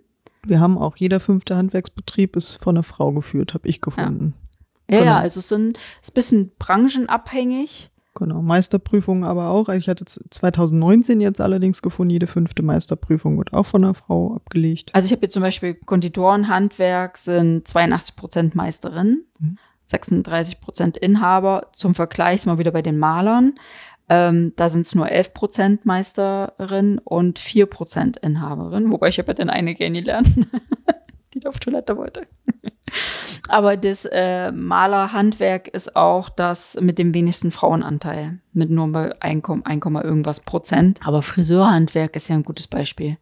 wir 0.46 0.60
haben 0.60 0.78
auch 0.78 0.98
jeder 0.98 1.20
fünfte 1.20 1.56
Handwerksbetrieb 1.56 2.36
ist 2.36 2.62
von 2.62 2.76
einer 2.76 2.84
Frau 2.84 3.12
geführt, 3.12 3.54
habe 3.54 3.68
ich 3.68 3.82
gefunden. 3.82 4.34
Ja, 4.90 5.00
genau. 5.00 5.12
ja, 5.12 5.20
also 5.20 5.40
es 5.40 5.50
sind, 5.50 5.78
ist 6.02 6.12
ein 6.12 6.14
bisschen 6.14 6.52
branchenabhängig. 6.60 7.90
Genau, 8.16 8.42
Meisterprüfungen 8.44 9.24
aber 9.24 9.50
auch. 9.50 9.70
Also 9.70 9.80
ich 9.80 9.90
hatte 9.90 10.06
2019 10.06 11.20
jetzt 11.20 11.42
allerdings 11.42 11.82
gefunden, 11.82 12.12
jede 12.12 12.28
fünfte 12.28 12.62
Meisterprüfung 12.62 13.38
wird 13.40 13.54
auch 13.54 13.66
von 13.66 13.84
einer 13.84 13.96
Frau 13.96 14.36
abgelegt. 14.36 14.92
Also 14.94 15.08
ich 15.08 15.12
habe 15.12 15.24
jetzt 15.24 15.34
zum 15.34 15.42
Beispiel 15.42 15.74
Konditorenhandwerk 15.74 17.18
sind 17.18 17.68
82 17.68 18.16
Prozent 18.16 18.56
Meisterinnen, 18.56 19.26
mhm. 19.40 19.58
36 19.88 20.62
Prozent 20.62 20.98
Inhaber. 20.98 21.68
Zum 21.74 21.96
Vergleich 21.96 22.46
mal 22.46 22.60
wieder 22.60 22.72
bei 22.72 22.84
den 22.84 23.00
Malern. 23.00 23.56
Ähm, 24.10 24.54
da 24.58 24.70
sind 24.70 24.82
es 24.82 24.94
nur 24.94 25.10
11 25.10 25.34
Prozent 25.34 25.86
Meisterin 25.86 27.00
und 27.00 27.40
4 27.40 27.66
Prozent 27.66 28.18
Inhaberin, 28.18 28.92
wobei 28.92 29.08
ich 29.08 29.18
habe 29.18 29.30
ja 29.30 29.34
dann 29.34 29.50
eine 29.50 29.76
kennengelernt, 29.76 30.28
die 31.40 31.48
auf 31.48 31.60
Toilette 31.60 31.98
wollte. 31.98 32.24
Aber 33.50 33.78
das 33.78 34.06
äh, 34.06 34.52
Malerhandwerk 34.52 35.68
ist 35.68 35.96
auch 35.96 36.30
das 36.30 36.78
mit 36.80 36.98
dem 36.98 37.14
wenigsten 37.14 37.52
Frauenanteil, 37.52 38.40
mit 38.54 38.70
nur 38.70 38.88
bei 38.92 39.22
1, 39.22 39.44
1, 39.64 39.86
irgendwas 40.04 40.40
Prozent. 40.42 41.00
Aber 41.04 41.22
Friseurhandwerk 41.22 42.16
ist 42.16 42.30
ja 42.30 42.36
ein 42.36 42.44
gutes 42.44 42.68
Beispiel. 42.68 43.18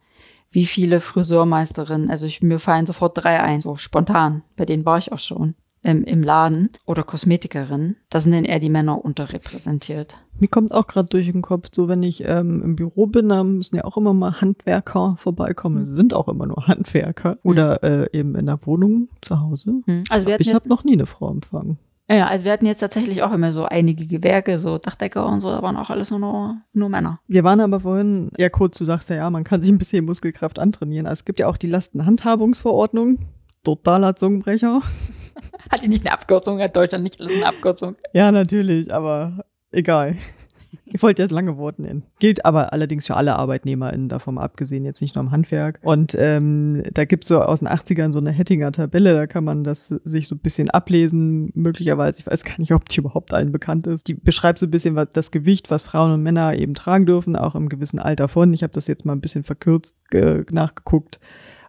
wie 0.54 0.66
viele 0.66 1.00
Friseurmeisterinnen, 1.00 2.10
also 2.10 2.26
ich, 2.26 2.42
mir 2.42 2.58
fallen 2.58 2.84
sofort 2.86 3.16
drei 3.16 3.40
ein, 3.42 3.62
so 3.62 3.76
spontan. 3.76 4.42
Bei 4.56 4.66
denen 4.66 4.84
war 4.84 4.98
ich 4.98 5.10
auch 5.10 5.18
schon 5.18 5.54
im, 5.82 6.04
im 6.04 6.22
Laden 6.22 6.70
oder 6.84 7.02
Kosmetikerinnen. 7.02 7.96
Da 8.10 8.20
sind 8.20 8.32
dann 8.32 8.44
eher 8.44 8.60
die 8.60 8.68
Männer 8.68 9.02
unterrepräsentiert. 9.04 10.16
Mir 10.42 10.48
kommt 10.48 10.72
auch 10.72 10.88
gerade 10.88 11.08
durch 11.08 11.30
den 11.30 11.40
Kopf, 11.40 11.68
so 11.72 11.86
wenn 11.86 12.02
ich 12.02 12.24
ähm, 12.24 12.62
im 12.64 12.74
Büro 12.74 13.06
bin, 13.06 13.28
dann 13.28 13.58
müssen 13.58 13.76
ja 13.76 13.84
auch 13.84 13.96
immer 13.96 14.12
mal 14.12 14.40
Handwerker 14.40 15.14
vorbeikommen. 15.16 15.84
Mhm. 15.84 15.86
Sind 15.86 16.14
auch 16.14 16.26
immer 16.26 16.46
nur 16.46 16.66
Handwerker. 16.66 17.38
Oder 17.44 17.80
äh, 17.84 18.08
eben 18.12 18.34
in 18.34 18.46
der 18.46 18.58
Wohnung 18.66 19.08
zu 19.20 19.38
Hause. 19.38 19.82
Hm. 19.86 20.02
Also 20.10 20.26
wir 20.26 20.40
Ich 20.40 20.52
habe 20.52 20.68
noch 20.68 20.82
nie 20.82 20.94
eine 20.94 21.06
Frau 21.06 21.30
empfangen. 21.30 21.78
ja, 22.10 22.26
also 22.26 22.44
wir 22.44 22.50
hatten 22.50 22.66
jetzt 22.66 22.80
tatsächlich 22.80 23.22
auch 23.22 23.30
immer 23.30 23.52
so 23.52 23.66
einige 23.66 24.04
Gewerke, 24.04 24.58
so 24.58 24.78
Dachdecker 24.78 25.28
und 25.28 25.40
so, 25.42 25.48
da 25.48 25.62
waren 25.62 25.76
auch 25.76 25.90
alles 25.90 26.10
nur, 26.10 26.56
nur, 26.72 26.88
Männer. 26.88 27.20
Wir 27.28 27.44
waren 27.44 27.60
aber 27.60 27.78
vorhin, 27.78 28.32
ja 28.36 28.48
kurz, 28.48 28.78
du 28.78 28.84
sagst 28.84 29.10
ja, 29.10 29.14
ja, 29.14 29.30
man 29.30 29.44
kann 29.44 29.62
sich 29.62 29.70
ein 29.70 29.78
bisschen 29.78 30.04
Muskelkraft 30.04 30.58
antrainieren. 30.58 31.06
Also 31.06 31.20
es 31.20 31.24
gibt 31.24 31.38
ja 31.38 31.46
auch 31.46 31.56
die 31.56 31.68
Lastenhandhabungsverordnung. 31.68 33.20
Totaler 33.62 34.16
Zungenbrecher. 34.16 34.80
Hat 35.70 35.84
die 35.84 35.88
nicht 35.88 36.04
eine 36.04 36.12
Abkürzung? 36.12 36.58
Hat 36.60 36.74
Deutschland 36.74 37.04
nicht 37.04 37.20
eine 37.20 37.46
Abkürzung? 37.46 37.94
Ja, 38.12 38.32
natürlich, 38.32 38.92
aber 38.92 39.44
egal. 39.72 40.16
Ich 40.94 41.02
wollte 41.02 41.22
jetzt 41.22 41.32
lange 41.32 41.56
Worte 41.56 41.82
nennen. 41.82 42.02
Gilt 42.18 42.44
aber 42.44 42.72
allerdings 42.72 43.06
für 43.06 43.16
alle 43.16 43.36
ArbeitnehmerInnen 43.36 44.08
davon 44.08 44.38
abgesehen, 44.38 44.84
jetzt 44.84 45.00
nicht 45.00 45.14
nur 45.14 45.24
im 45.24 45.30
Handwerk. 45.30 45.78
Und 45.82 46.14
ähm, 46.18 46.82
da 46.92 47.04
gibt's 47.04 47.28
so 47.28 47.40
aus 47.40 47.60
den 47.60 47.68
80ern 47.68 48.12
so 48.12 48.18
eine 48.18 48.30
Hettinger 48.30 48.72
Tabelle, 48.72 49.14
da 49.14 49.26
kann 49.26 49.44
man 49.44 49.64
das 49.64 49.88
sich 49.88 50.28
so 50.28 50.34
ein 50.34 50.40
bisschen 50.40 50.70
ablesen, 50.70 51.50
möglicherweise. 51.54 52.20
Ich 52.20 52.26
weiß 52.26 52.44
gar 52.44 52.58
nicht, 52.58 52.72
ob 52.72 52.88
die 52.88 53.00
überhaupt 53.00 53.32
allen 53.32 53.52
bekannt 53.52 53.86
ist. 53.86 54.08
Die 54.08 54.14
beschreibt 54.14 54.58
so 54.58 54.66
ein 54.66 54.70
bisschen 54.70 54.94
was, 54.94 55.08
das 55.12 55.30
Gewicht, 55.30 55.70
was 55.70 55.82
Frauen 55.82 56.12
und 56.12 56.22
Männer 56.22 56.54
eben 56.54 56.74
tragen 56.74 57.06
dürfen, 57.06 57.36
auch 57.36 57.54
im 57.54 57.68
gewissen 57.68 57.98
Alter 57.98 58.28
von. 58.28 58.52
Ich 58.52 58.62
habe 58.62 58.72
das 58.72 58.86
jetzt 58.86 59.04
mal 59.06 59.14
ein 59.14 59.20
bisschen 59.22 59.44
verkürzt 59.44 60.02
äh, 60.12 60.44
nachgeguckt. 60.50 61.20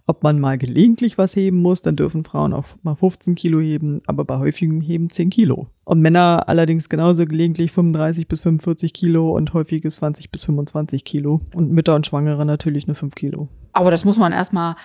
Ob 0.06 0.22
man 0.22 0.40
mal 0.40 0.58
gelegentlich 0.58 1.18
was 1.18 1.36
heben 1.36 1.62
muss, 1.62 1.82
dann 1.82 1.96
dürfen 1.96 2.26
Frauen 2.26 2.54
auch 2.54 2.66
mal 2.84 2.96
15 2.96 3.36
Kilo 3.36 3.62
heben, 3.62 4.02
aber 4.06 4.26
bei 4.26 4.38
häufigem 4.38 4.82
Heben 4.82 5.10
10 5.10 5.30
Kilo. 5.30 5.68
Und 5.86 6.02
Männer 6.02 6.44
allerdings 6.48 6.90
genauso 6.90 7.26
gelegentlich 7.26 7.72
35 7.72 8.28
bis 8.28 8.42
45 8.42 8.92
Kilo 8.92 9.32
und 9.32 9.54
häufiges 9.54 9.96
20 9.96 10.30
bis 10.30 10.44
25 10.44 11.06
Kilo. 11.06 11.40
Und 11.56 11.72
Mütter 11.72 11.96
und 11.96 12.06
Schwangere 12.06 12.46
natürlich 12.46 12.86
nur 12.86 12.96
5 12.96 13.16
Kilo. 13.16 13.48
Aber 13.72 13.92
das 13.92 14.04
muss 14.04 14.18
man 14.18 14.34
erstmal, 14.34 14.76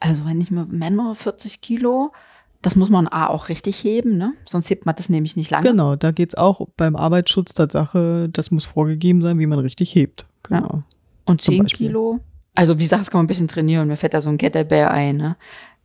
also 0.00 0.24
wenn 0.26 0.38
nicht 0.38 0.50
mehr 0.50 0.66
Männer 0.68 1.14
40 1.14 1.60
Kilo, 1.60 2.12
das 2.60 2.74
muss 2.74 2.90
man 2.90 3.06
A 3.06 3.28
auch 3.28 3.48
richtig 3.48 3.84
heben, 3.84 4.16
ne? 4.16 4.32
Sonst 4.44 4.70
hebt 4.70 4.86
man 4.86 4.96
das 4.96 5.08
nämlich 5.08 5.36
nicht 5.36 5.50
lange. 5.50 5.68
Genau, 5.68 5.96
da 5.96 6.10
geht's 6.10 6.34
auch 6.34 6.66
beim 6.76 6.96
Arbeitsschutz 6.96 7.54
Tatsache, 7.54 8.28
das 8.32 8.50
muss 8.50 8.64
vorgegeben 8.64 9.22
sein, 9.22 9.38
wie 9.38 9.46
man 9.46 9.58
richtig 9.60 9.94
hebt. 9.94 10.26
Genau. 10.42 10.82
Und 11.26 11.42
Zum 11.42 11.54
10 11.54 11.62
Beispiel. 11.62 11.86
Kilo. 11.88 12.20
Also 12.54 12.78
wie 12.78 12.84
gesagt, 12.84 13.00
das 13.00 13.10
kann 13.10 13.18
man 13.18 13.24
ein 13.24 13.28
bisschen 13.28 13.48
trainieren. 13.48 13.88
Mir 13.88 13.96
fällt 13.96 14.14
da 14.14 14.20
so 14.20 14.28
ein 14.30 14.38
Kettlebell 14.38 14.86
ein, 14.86 15.16
ne? 15.16 15.36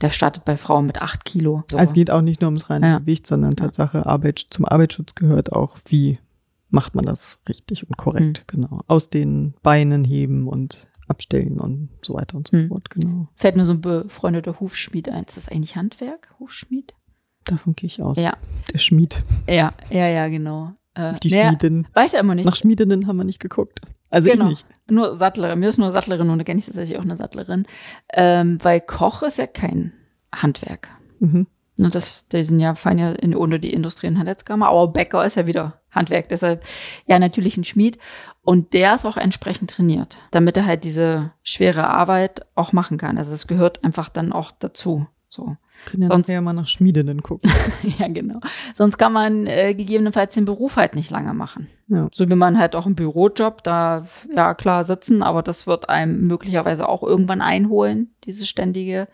Der 0.01 0.11
startet 0.11 0.45
bei 0.45 0.55
Frauen 0.55 0.85
mit 0.85 1.01
8 1.01 1.25
Kilo. 1.25 1.63
So. 1.69 1.77
Also 1.77 1.89
es 1.89 1.93
geht 1.93 2.09
auch 2.11 2.21
nicht 2.21 2.41
nur 2.41 2.49
ums 2.49 2.69
reine 2.69 2.87
Ja. 2.87 2.99
Gewicht, 2.99 3.27
sondern 3.27 3.55
Tatsache 3.55 4.05
Arbeit, 4.05 4.39
zum 4.39 4.65
Arbeitsschutz 4.65 5.13
gehört 5.15 5.51
auch, 5.51 5.77
wie 5.87 6.19
macht 6.69 6.95
man 6.95 7.05
das 7.05 7.41
richtig 7.49 7.85
und 7.87 7.97
korrekt, 7.97 8.39
Hm. 8.39 8.43
genau. 8.47 8.81
Aus 8.87 9.09
den 9.09 9.55
Beinen 9.63 10.05
heben 10.05 10.47
und 10.47 10.87
abstellen 11.07 11.59
und 11.59 11.89
so 12.03 12.13
weiter 12.13 12.37
und 12.37 12.47
so 12.47 12.55
Hm. 12.57 12.67
fort, 12.69 12.89
genau. 12.91 13.27
Fällt 13.35 13.55
mir 13.57 13.65
so 13.65 13.73
ein 13.73 13.81
befreundeter 13.81 14.59
Hufschmied 14.59 15.09
ein. 15.09 15.23
Ist 15.25 15.37
das 15.37 15.49
eigentlich 15.49 15.75
Handwerk? 15.75 16.29
Hufschmied? 16.39 16.93
Davon 17.45 17.73
gehe 17.75 17.87
ich 17.87 18.01
aus. 18.01 18.21
Ja. 18.21 18.37
Der 18.71 18.77
Schmied, 18.77 19.23
Ja, 19.47 19.73
ja, 19.89 20.07
ja, 20.07 20.27
genau. 20.27 20.73
Äh, 20.95 21.13
die 21.19 21.29
naja, 21.29 21.49
Schmiedin. 21.49 21.87
Weiß 21.93 22.13
ja 22.13 22.19
immer 22.19 22.35
nicht. 22.35 22.45
Nach 22.45 22.55
Schmiedinnen 22.55 23.07
haben 23.07 23.17
wir 23.17 23.23
nicht 23.23 23.39
geguckt. 23.39 23.81
Also 24.09 24.29
Genau. 24.29 24.45
ich 24.45 24.49
nicht. 24.49 24.65
Nur 24.89 25.15
Sattlerin. 25.15 25.59
Mir 25.59 25.69
ist 25.69 25.77
nur 25.77 25.91
Sattlerin 25.91 26.29
und 26.29 26.39
da 26.39 26.43
kenne 26.43 26.59
ich 26.59 26.65
tatsächlich 26.65 26.97
auch 26.97 27.03
eine 27.03 27.15
Sattlerin. 27.15 27.65
Ähm, 28.11 28.57
weil 28.63 28.81
Koch 28.81 29.21
ist 29.21 29.37
ja 29.37 29.47
kein 29.47 29.93
Handwerk. 30.33 30.89
Mhm. 31.19 31.47
Und 31.79 31.95
das, 31.95 32.27
die 32.27 32.43
sind 32.43 32.59
ja, 32.59 32.75
fallen 32.75 32.97
ja 32.97 33.11
in, 33.11 33.35
unter 33.35 33.57
die 33.57 33.71
Industrie- 33.71 34.07
und 34.07 34.17
Handelskammer. 34.19 34.67
Aber 34.67 34.87
Bäcker 34.89 35.23
ist 35.23 35.35
ja 35.35 35.47
wieder 35.47 35.79
Handwerk. 35.91 36.27
Deshalb 36.29 36.65
ja 37.05 37.19
natürlich 37.19 37.55
ein 37.55 37.63
Schmied. 37.63 37.97
Und 38.41 38.73
der 38.73 38.95
ist 38.95 39.05
auch 39.05 39.15
entsprechend 39.15 39.69
trainiert, 39.71 40.17
damit 40.31 40.57
er 40.57 40.65
halt 40.65 40.83
diese 40.83 41.31
schwere 41.43 41.87
Arbeit 41.87 42.45
auch 42.55 42.73
machen 42.73 42.97
kann. 42.97 43.17
Also 43.17 43.33
es 43.33 43.47
gehört 43.47 43.83
einfach 43.83 44.09
dann 44.09 44.33
auch 44.33 44.51
dazu. 44.51 45.07
So. 45.29 45.55
Können 45.85 46.03
ja 46.03 46.09
Sonst- 46.09 46.27
nachher 46.27 46.41
mal 46.41 46.53
nach 46.53 46.67
Schmiedinnen 46.67 47.23
gucken. 47.23 47.51
ja, 47.99 48.07
genau. 48.07 48.39
Sonst 48.75 48.97
kann 48.97 49.13
man 49.13 49.47
äh, 49.47 49.73
gegebenenfalls 49.73 50.33
den 50.35 50.45
Beruf 50.45 50.75
halt 50.77 50.95
nicht 50.95 51.09
lange 51.11 51.33
machen. 51.33 51.67
Ja. 51.87 52.07
So 52.11 52.29
wie 52.29 52.35
man 52.35 52.59
halt 52.59 52.75
auch 52.75 52.85
im 52.85 52.95
Bürojob 52.95 53.63
da, 53.63 54.05
ja 54.35 54.53
klar, 54.53 54.85
sitzen, 54.85 55.23
aber 55.23 55.41
das 55.41 55.65
wird 55.67 55.89
einem 55.89 56.27
möglicherweise 56.27 56.87
auch 56.87 57.03
irgendwann 57.03 57.41
einholen, 57.41 58.09
dieses 58.25 58.47
ständige 58.47 59.07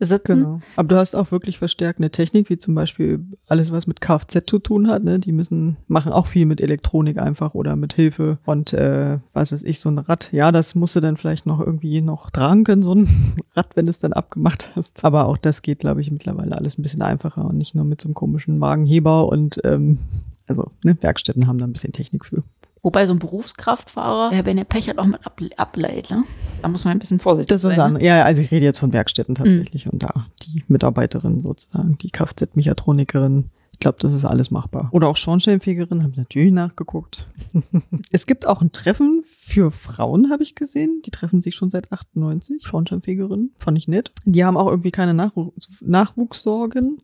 Sitzen. 0.00 0.40
Genau. 0.40 0.60
Aber 0.76 0.88
du 0.88 0.96
hast 0.96 1.16
auch 1.16 1.32
wirklich 1.32 1.58
verstärkende 1.58 2.10
Technik, 2.10 2.50
wie 2.50 2.58
zum 2.58 2.74
Beispiel 2.74 3.24
alles, 3.48 3.72
was 3.72 3.86
mit 3.86 4.00
Kfz 4.00 4.46
zu 4.46 4.58
tun 4.58 4.88
hat. 4.88 5.02
Ne? 5.02 5.18
Die 5.18 5.32
müssen 5.32 5.76
machen 5.88 6.12
auch 6.12 6.26
viel 6.26 6.46
mit 6.46 6.60
Elektronik 6.60 7.18
einfach 7.18 7.54
oder 7.54 7.74
mit 7.76 7.94
Hilfe 7.94 8.38
und 8.44 8.72
äh, 8.72 9.18
was 9.32 9.52
weiß 9.52 9.62
ich, 9.64 9.80
so 9.80 9.90
ein 9.90 9.98
Rad. 9.98 10.32
Ja, 10.32 10.52
das 10.52 10.74
musst 10.74 10.94
du 10.94 11.00
dann 11.00 11.16
vielleicht 11.16 11.46
noch 11.46 11.60
irgendwie 11.60 12.00
noch 12.00 12.30
tragen 12.30 12.64
können, 12.64 12.82
so 12.82 12.94
ein 12.94 13.08
Rad, 13.56 13.74
wenn 13.74 13.86
du 13.86 13.90
es 13.90 13.98
dann 13.98 14.12
abgemacht 14.12 14.70
hast. 14.76 15.04
Aber 15.04 15.26
auch 15.26 15.36
das 15.36 15.62
geht, 15.62 15.80
glaube 15.80 16.00
ich, 16.00 16.10
mittlerweile 16.10 16.56
alles 16.56 16.78
ein 16.78 16.82
bisschen 16.82 17.02
einfacher 17.02 17.44
und 17.44 17.56
nicht 17.56 17.74
nur 17.74 17.84
mit 17.84 18.00
so 18.00 18.08
einem 18.08 18.14
komischen 18.14 18.58
Magenheber 18.58 19.28
und 19.28 19.60
ähm, 19.64 19.98
also 20.46 20.70
ne, 20.82 20.96
Werkstätten 21.00 21.46
haben 21.46 21.58
da 21.58 21.66
ein 21.66 21.72
bisschen 21.72 21.92
Technik 21.92 22.24
für. 22.24 22.42
Wobei 22.82 23.06
so 23.06 23.12
ein 23.12 23.18
Berufskraftfahrer, 23.18 24.34
ja, 24.34 24.46
wenn 24.46 24.58
er 24.58 24.64
Pech 24.64 24.88
hat, 24.88 24.98
auch 24.98 25.06
mit 25.06 25.26
Ab 25.26 25.40
Ableid, 25.56 26.10
ne? 26.10 26.24
Da 26.62 26.68
muss 26.68 26.84
man 26.84 26.92
ein 26.92 26.98
bisschen 26.98 27.18
vorsichtig 27.20 27.48
Das 27.48 27.62
sein. 27.62 27.76
Ne? 27.76 27.82
anderes. 27.84 28.06
Ja, 28.06 28.24
also 28.24 28.40
ich 28.40 28.50
rede 28.50 28.64
jetzt 28.64 28.78
von 28.78 28.92
Werkstätten 28.92 29.34
tatsächlich 29.34 29.90
und 29.92 30.02
da 30.02 30.26
die 30.44 30.64
Mitarbeiterin 30.68 31.40
sozusagen, 31.40 31.98
die 31.98 32.10
Kfz-Mechatronikerin. 32.10 33.50
Ich 33.78 33.80
glaube, 33.80 33.98
das 34.00 34.12
ist 34.12 34.24
alles 34.24 34.50
machbar. 34.50 34.88
Oder 34.90 35.06
auch 35.06 35.16
Schornsteinfegerin, 35.16 36.02
habe 36.02 36.10
ich 36.10 36.18
natürlich 36.18 36.52
nachgeguckt. 36.52 37.28
es 38.10 38.26
gibt 38.26 38.44
auch 38.44 38.60
ein 38.60 38.72
Treffen 38.72 39.22
für 39.24 39.70
Frauen, 39.70 40.32
habe 40.32 40.42
ich 40.42 40.56
gesehen. 40.56 41.00
Die 41.06 41.12
treffen 41.12 41.42
sich 41.42 41.54
schon 41.54 41.70
seit 41.70 41.92
98. 41.92 42.66
Schornsteinfegerin, 42.66 43.52
fand 43.56 43.78
ich 43.78 43.86
nett. 43.86 44.10
Die 44.24 44.44
haben 44.44 44.56
auch 44.56 44.66
irgendwie 44.66 44.90
keine 44.90 45.14
Nachwu 45.14 45.52
Nachwuchssorgen. 45.80 47.02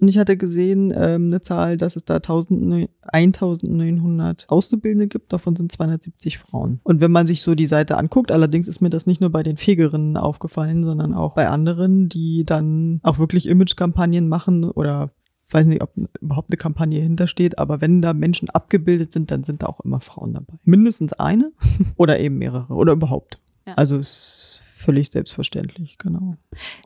Und 0.00 0.08
ich 0.08 0.16
hatte 0.16 0.38
gesehen, 0.38 0.94
ähm, 0.96 1.26
eine 1.26 1.42
Zahl, 1.42 1.76
dass 1.76 1.94
es 1.94 2.06
da 2.06 2.14
1000, 2.14 2.88
1900 3.02 4.46
Auszubildende 4.48 5.08
gibt. 5.08 5.30
Davon 5.30 5.56
sind 5.56 5.72
270 5.72 6.38
Frauen. 6.38 6.80
Und 6.84 7.02
wenn 7.02 7.12
man 7.12 7.26
sich 7.26 7.42
so 7.42 7.54
die 7.54 7.66
Seite 7.66 7.98
anguckt, 7.98 8.32
allerdings 8.32 8.66
ist 8.66 8.80
mir 8.80 8.88
das 8.88 9.04
nicht 9.04 9.20
nur 9.20 9.28
bei 9.28 9.42
den 9.42 9.58
Fegerinnen 9.58 10.16
aufgefallen, 10.16 10.84
sondern 10.84 11.12
auch 11.12 11.34
bei 11.34 11.50
anderen, 11.50 12.08
die 12.08 12.44
dann 12.46 13.00
auch 13.02 13.18
wirklich 13.18 13.46
Imagekampagnen 13.46 14.26
machen 14.26 14.64
oder 14.64 15.10
weiß 15.50 15.66
nicht, 15.66 15.82
ob 15.82 15.92
überhaupt 16.20 16.50
eine 16.50 16.56
Kampagne 16.56 17.00
hintersteht, 17.00 17.58
aber 17.58 17.80
wenn 17.80 18.02
da 18.02 18.12
Menschen 18.12 18.50
abgebildet 18.50 19.12
sind, 19.12 19.30
dann 19.30 19.44
sind 19.44 19.62
da 19.62 19.66
auch 19.66 19.80
immer 19.80 20.00
Frauen 20.00 20.34
dabei. 20.34 20.54
Mindestens 20.64 21.12
eine 21.12 21.52
oder 21.96 22.18
eben 22.18 22.38
mehrere 22.38 22.72
oder 22.72 22.92
überhaupt. 22.92 23.40
Ja. 23.66 23.74
Also 23.74 23.98
ist 23.98 24.62
völlig 24.64 25.10
selbstverständlich, 25.10 25.98
genau. 25.98 26.36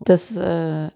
Das 0.05 0.37
äh, 0.37 0.90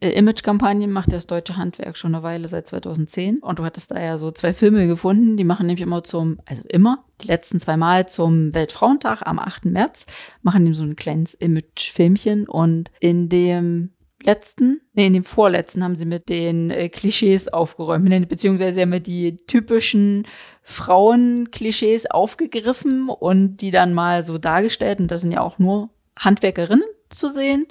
Image-Kampagnen 0.00 0.90
macht 0.90 1.12
das 1.12 1.26
deutsche 1.26 1.56
Handwerk 1.56 1.96
schon 1.96 2.14
eine 2.14 2.22
Weile, 2.22 2.48
seit 2.48 2.66
2010. 2.66 3.38
Und 3.38 3.58
du 3.58 3.64
hattest 3.64 3.90
da 3.90 4.00
ja 4.00 4.18
so 4.18 4.30
zwei 4.30 4.52
Filme 4.52 4.86
gefunden, 4.86 5.36
die 5.36 5.44
machen 5.44 5.66
nämlich 5.66 5.82
immer 5.82 6.04
zum, 6.04 6.38
also 6.44 6.62
immer, 6.68 7.04
die 7.22 7.28
letzten 7.28 7.60
zwei 7.60 7.76
Mal 7.76 8.06
zum 8.06 8.54
Weltfrauentag 8.54 9.26
am 9.26 9.38
8. 9.38 9.66
März, 9.66 10.06
machen 10.42 10.66
die 10.66 10.74
so 10.74 10.84
ein 10.84 10.96
kleines 10.96 11.34
Image-Filmchen. 11.34 12.46
Und 12.46 12.90
in 13.00 13.28
dem 13.28 13.92
letzten, 14.26 14.80
nee, 14.92 15.06
in 15.06 15.14
dem 15.14 15.24
vorletzten 15.24 15.82
haben 15.82 15.96
sie 15.96 16.04
mit 16.04 16.28
den 16.28 16.70
äh, 16.70 16.88
Klischees 16.88 17.48
aufgeräumt, 17.48 18.28
beziehungsweise 18.28 18.82
haben 18.82 18.92
wir 18.92 19.00
die 19.00 19.36
typischen 19.46 20.26
Frauen-Klischees 20.62 22.10
aufgegriffen 22.10 23.08
und 23.08 23.58
die 23.58 23.70
dann 23.70 23.94
mal 23.94 24.22
so 24.22 24.36
dargestellt. 24.36 25.00
Und 25.00 25.10
da 25.10 25.16
sind 25.16 25.32
ja 25.32 25.40
auch 25.40 25.58
nur 25.58 25.90
Handwerkerinnen 26.18 26.84
zu 27.10 27.28
sehen. 27.28 27.66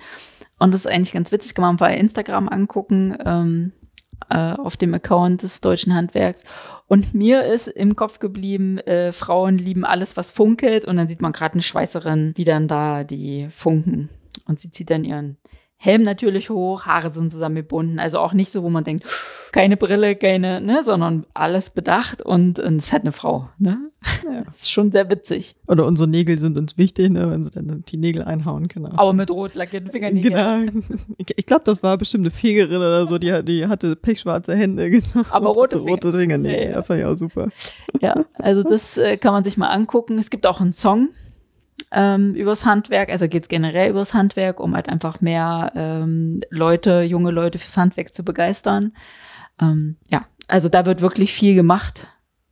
Und 0.57 0.73
das 0.73 0.85
ist 0.85 0.91
eigentlich 0.91 1.13
ganz 1.13 1.31
witzig, 1.31 1.53
kann 1.53 1.75
man 1.75 1.93
Instagram 1.93 2.47
angucken, 2.47 3.17
ähm, 3.25 3.73
äh, 4.29 4.53
auf 4.53 4.77
dem 4.77 4.93
Account 4.93 5.43
des 5.43 5.61
deutschen 5.61 5.93
Handwerks. 5.93 6.45
Und 6.87 7.13
mir 7.13 7.43
ist 7.43 7.67
im 7.67 7.95
Kopf 7.95 8.19
geblieben, 8.19 8.77
äh, 8.79 9.11
Frauen 9.11 9.57
lieben 9.57 9.83
alles, 9.83 10.15
was 10.15 10.31
funkelt. 10.31 10.85
Und 10.85 10.97
dann 10.97 11.07
sieht 11.07 11.21
man 11.21 11.33
gerade 11.33 11.53
eine 11.53 11.61
Schweißerin, 11.61 12.33
wie 12.35 12.45
dann 12.45 12.67
da 12.67 13.03
die 13.03 13.49
funken. 13.51 14.09
Und 14.47 14.59
sie 14.59 14.71
zieht 14.71 14.89
dann 14.89 15.03
ihren 15.03 15.37
Helm 15.77 16.03
natürlich 16.03 16.49
hoch, 16.49 16.83
Haare 16.83 17.11
sind 17.11 17.31
zusammengebunden. 17.31 17.99
Also 17.99 18.19
auch 18.19 18.33
nicht 18.33 18.49
so, 18.49 18.63
wo 18.63 18.69
man 18.69 18.83
denkt, 18.83 19.05
keine 19.51 19.77
Brille, 19.77 20.15
keine, 20.15 20.59
ne, 20.61 20.83
sondern 20.83 21.25
alles 21.33 21.69
bedacht 21.69 22.21
und 22.21 22.59
es 22.59 22.91
hat 22.91 23.01
eine 23.01 23.11
Frau, 23.11 23.49
ne? 23.57 23.77
Ja. 24.23 24.43
Das 24.43 24.57
ist 24.61 24.71
schon 24.71 24.91
sehr 24.91 25.09
witzig. 25.09 25.55
Oder 25.67 25.85
unsere 25.85 26.07
Nägel 26.09 26.37
sind 26.39 26.57
uns 26.57 26.77
wichtig, 26.77 27.09
ne, 27.11 27.29
wenn 27.29 27.43
sie 27.43 27.51
dann 27.51 27.83
die 27.87 27.97
Nägel 27.97 28.23
einhauen, 28.23 28.67
genau. 28.67 28.91
Aber 28.95 29.13
mit 29.13 29.31
rot 29.31 29.55
lackierten 29.55 29.91
Fingernägeln. 29.91 30.71
Genau. 30.71 30.95
Ich, 31.17 31.45
glaube, 31.45 31.63
das 31.65 31.81
war 31.83 31.97
bestimmt 31.97 32.23
eine 32.23 32.31
Fegerin 32.31 32.77
oder 32.77 33.05
so, 33.07 33.17
die, 33.17 33.43
die 33.43 33.67
hatte 33.67 33.95
pechschwarze 33.95 34.55
Hände, 34.55 34.89
genau. 34.89 35.25
Aber 35.29 35.49
rote 35.49 35.77
Finger. 35.77 35.91
rote 35.91 36.11
Finger. 36.11 36.37
Nee, 36.37 36.55
Ja, 36.55 36.63
ja, 36.63 36.69
ja. 36.71 36.83
fand 36.83 36.99
ich 36.99 37.05
auch 37.05 37.15
super. 37.15 37.47
Ja, 38.01 38.25
also 38.35 38.63
das 38.63 38.97
äh, 38.97 39.17
kann 39.17 39.33
man 39.33 39.43
sich 39.43 39.57
mal 39.57 39.69
angucken. 39.69 40.17
Es 40.19 40.29
gibt 40.29 40.45
auch 40.47 40.61
einen 40.61 40.73
Song 40.73 41.09
ähm, 41.91 42.33
übers 42.35 42.65
Handwerk, 42.65 43.09
also 43.09 43.27
geht's 43.27 43.47
generell 43.47 43.89
übers 43.89 44.13
Handwerk, 44.13 44.59
um 44.59 44.75
halt 44.75 44.89
einfach 44.89 45.21
mehr 45.21 45.71
ähm, 45.75 46.41
Leute, 46.49 47.01
junge 47.01 47.31
Leute 47.31 47.59
fürs 47.59 47.77
Handwerk 47.77 48.13
zu 48.13 48.23
begeistern. 48.23 48.93
Ähm, 49.61 49.97
ja, 50.09 50.25
also 50.47 50.69
da 50.69 50.85
wird 50.85 51.01
wirklich 51.01 51.33
viel 51.33 51.55
gemacht, 51.55 52.07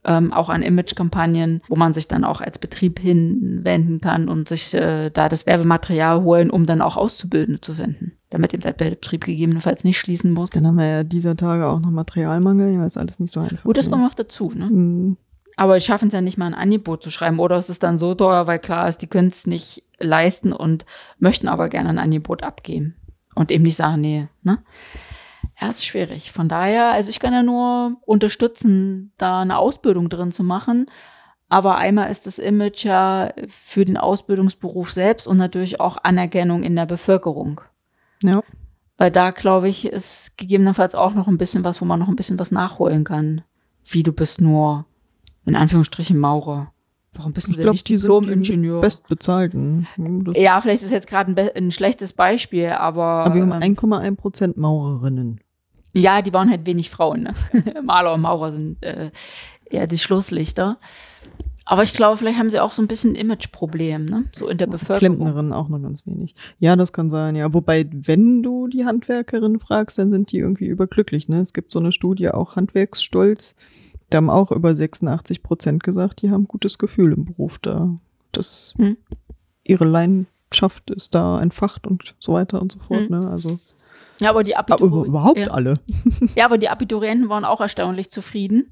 ähm, 0.06 0.34
auch 0.34 0.50
an 0.50 0.62
Image-Kampagnen, 0.62 1.62
wo 1.68 1.76
man 1.76 1.94
sich 1.94 2.08
dann 2.08 2.24
auch 2.24 2.42
als 2.42 2.60
Betrieb 2.60 3.00
hinwenden 3.00 4.02
kann 4.02 4.28
und 4.28 4.48
sich 4.48 4.74
äh, 4.74 5.10
da 5.10 5.30
das 5.30 5.46
Werbematerial 5.46 6.24
holen, 6.24 6.50
um 6.50 6.66
dann 6.66 6.82
auch 6.82 6.98
Auszubildende 6.98 7.62
zu 7.62 7.74
finden, 7.74 8.14
damit 8.30 8.54
eben 8.54 8.64
der 8.64 8.74
Betrieb 8.74 9.24
gegebenenfalls 9.24 9.84
nicht 9.84 9.98
schließen 9.98 10.32
muss. 10.32 10.50
Dann 10.50 10.68
haben 10.68 10.78
wir 10.78 10.88
ja 10.88 11.04
dieser 11.04 11.36
Tage 11.36 11.68
auch 11.68 11.80
noch 11.80 11.92
Materialmangel, 11.92 12.74
ja, 12.74 12.86
ist 12.86 12.98
alles 12.98 13.20
nicht 13.20 13.34
so 13.34 13.40
einfach. 13.40 13.64
Gut, 13.64 13.78
das 13.78 13.90
kommt 13.90 14.04
noch 14.04 14.16
dazu, 14.16 14.52
ne? 14.54 14.66
Mhm. 14.66 15.18
Aber 15.56 15.80
schaffen 15.80 16.08
es 16.08 16.14
ja 16.14 16.22
nicht 16.22 16.38
mal 16.38 16.48
ein 16.48 16.54
Angebot 16.54 17.04
zu 17.04 17.12
schreiben. 17.12 17.40
Oder 17.40 17.58
es 17.58 17.70
ist 17.70 17.84
dann 17.84 17.98
so 17.98 18.16
teuer, 18.16 18.48
weil 18.48 18.60
klar 18.60 18.88
ist, 18.90 19.00
die 19.00 19.08
können 19.08 19.28
es 19.28 19.46
nicht 19.46 19.84
leisten 20.00 20.52
und 20.54 20.86
möchten 21.20 21.48
aber 21.48 21.70
gerne 21.70 21.90
ein 21.90 22.00
Angebot 22.00 22.44
abgeben. 22.44 22.96
Und 23.36 23.52
eben 23.52 23.64
nicht 23.64 23.76
sagen, 23.76 24.02
nee, 24.02 24.28
ne? 24.42 24.60
Ja, 25.60 25.70
ist 25.70 25.86
schwierig. 25.86 26.32
Von 26.32 26.50
daher, 26.50 26.92
also 26.92 27.10
ich 27.10 27.20
kann 27.20 27.34
ja 27.34 27.44
nur 27.44 27.98
unterstützen, 28.06 29.12
da 29.18 29.42
eine 29.42 29.58
Ausbildung 29.58 30.10
drin 30.10 30.32
zu 30.32 30.44
machen. 30.44 30.88
Aber 31.50 31.78
einmal 31.78 32.10
ist 32.10 32.26
das 32.26 32.40
Image 32.40 32.84
ja 32.84 33.32
für 33.48 33.86
den 33.86 33.98
Ausbildungsberuf 33.98 34.92
selbst 34.92 35.28
und 35.28 35.38
natürlich 35.38 35.80
auch 35.80 35.98
Anerkennung 35.98 36.64
in 36.64 36.76
der 36.76 36.88
Bevölkerung. 36.88 37.62
Ja. 38.24 38.42
Weil 38.98 39.12
da, 39.12 39.32
glaube 39.32 39.70
ich, 39.70 39.86
ist 39.86 40.38
gegebenenfalls 40.38 40.96
auch 40.96 41.14
noch 41.14 41.28
ein 41.28 41.38
bisschen 41.38 41.64
was, 41.64 41.82
wo 41.82 41.86
man 41.86 42.00
noch 42.00 42.08
ein 42.08 42.16
bisschen 42.16 42.40
was 42.40 42.52
nachholen 42.52 43.04
kann. 43.04 43.42
Wie 43.86 44.02
du 44.02 44.14
bist 44.14 44.42
nur 44.42 44.86
in 45.46 45.56
Anführungsstrichen 45.56 46.18
Maurer. 46.20 46.72
Warum 47.16 47.32
bist 47.34 47.48
du 47.48 47.52
Ich 47.52 47.58
denn 47.58 47.64
glaube, 47.64 47.76
nicht 47.76 47.90
Diplom-Ingenieur? 47.90 48.82
bestbezahlten. 48.82 49.88
Das- 50.26 50.36
Ja, 50.38 50.60
vielleicht 50.62 50.82
ist 50.84 50.92
jetzt 50.92 51.08
gerade 51.08 51.32
ein, 51.32 51.50
ein 51.56 51.72
schlechtes 51.72 52.14
Beispiel, 52.14 52.70
aber, 52.70 53.04
Aber 53.04 53.36
wir 53.36 53.42
haben 53.44 53.62
ähm, 53.62 53.76
1,1 53.76 54.16
Prozent 54.16 54.58
Maurerinnen. 54.58 55.40
ja, 55.94 56.22
die 56.24 56.34
waren 56.34 56.50
halt 56.50 56.66
wenig 56.66 56.90
Frauen. 56.90 57.24
Ne? 57.24 57.30
Maler 57.84 58.16
und 58.16 58.22
Maurer 58.22 58.52
sind 58.52 58.82
äh, 58.84 59.12
eher 59.70 59.86
die 59.86 60.00
Schlusslichter. 60.00 60.78
Aber 61.66 61.84
ich 61.84 61.94
glaube, 61.94 62.18
vielleicht 62.18 62.38
haben 62.40 62.50
sie 62.50 62.60
auch 62.60 62.74
so 62.74 62.82
ein 62.82 62.88
bisschen 62.90 63.12
ein 63.14 63.16
Imageproblem, 63.16 64.04
ne? 64.04 64.26
So 64.34 64.50
in 64.50 64.58
der 64.58 64.68
Bevölkerung. 64.68 64.98
Klempnerinnen 65.18 65.54
auch 65.54 65.70
noch 65.70 65.82
ganz 65.82 66.06
wenig. 66.06 66.36
Ja, 66.60 66.76
das 66.76 66.92
kann 66.92 67.10
sein, 67.10 67.38
ja. 67.38 67.54
Wobei, 67.54 67.88
wenn 67.90 68.44
du 68.44 68.68
die 68.68 68.84
Handwerkerin 68.86 69.60
fragst, 69.60 69.98
dann 69.98 70.12
sind 70.12 70.34
die 70.34 70.40
irgendwie 70.40 70.66
überglücklich. 70.66 71.30
Ne? 71.30 71.40
Es 71.40 71.54
gibt 71.54 71.72
so 71.72 71.80
eine 71.80 71.94
Studie, 71.94 72.28
auch 72.32 72.58
Handwerksstolz. 72.58 73.56
Da 74.10 74.18
haben 74.18 74.30
auch 74.30 74.52
über 74.52 74.76
86 74.76 75.44
Prozent 75.44 75.84
gesagt, 75.84 76.22
die 76.22 76.30
haben 76.32 76.48
gutes 76.48 76.78
Gefühl 76.78 77.14
im 77.14 77.26
Beruf 77.26 77.58
da. 77.60 77.90
Das, 78.32 78.74
Hm. 78.78 78.98
ihre 79.64 79.86
Leidenschaft 79.86 80.90
ist 80.92 81.16
da 81.16 81.40
entfacht 81.40 81.88
und 81.88 82.16
so 82.20 82.34
weiter 82.34 82.62
und 82.62 82.72
so 82.72 82.80
fort. 82.80 83.10
Hm. 83.10 83.20
Ne? 83.20 83.30
Also, 83.30 83.60
Ja, 84.20 84.30
aber 84.30 84.44
die 84.44 84.56
aber 84.56 84.74
Abitur 84.74 85.06
überhaupt 85.06 85.40
ja. 85.40 85.48
alle. 85.48 85.76
Ja, 86.36 86.46
aber 86.46 86.58
die 86.58 86.70
Abiturienten 86.70 87.30
waren 87.30 87.46
auch 87.46 87.62
erstaunlich 87.62 88.12
zufrieden. 88.12 88.72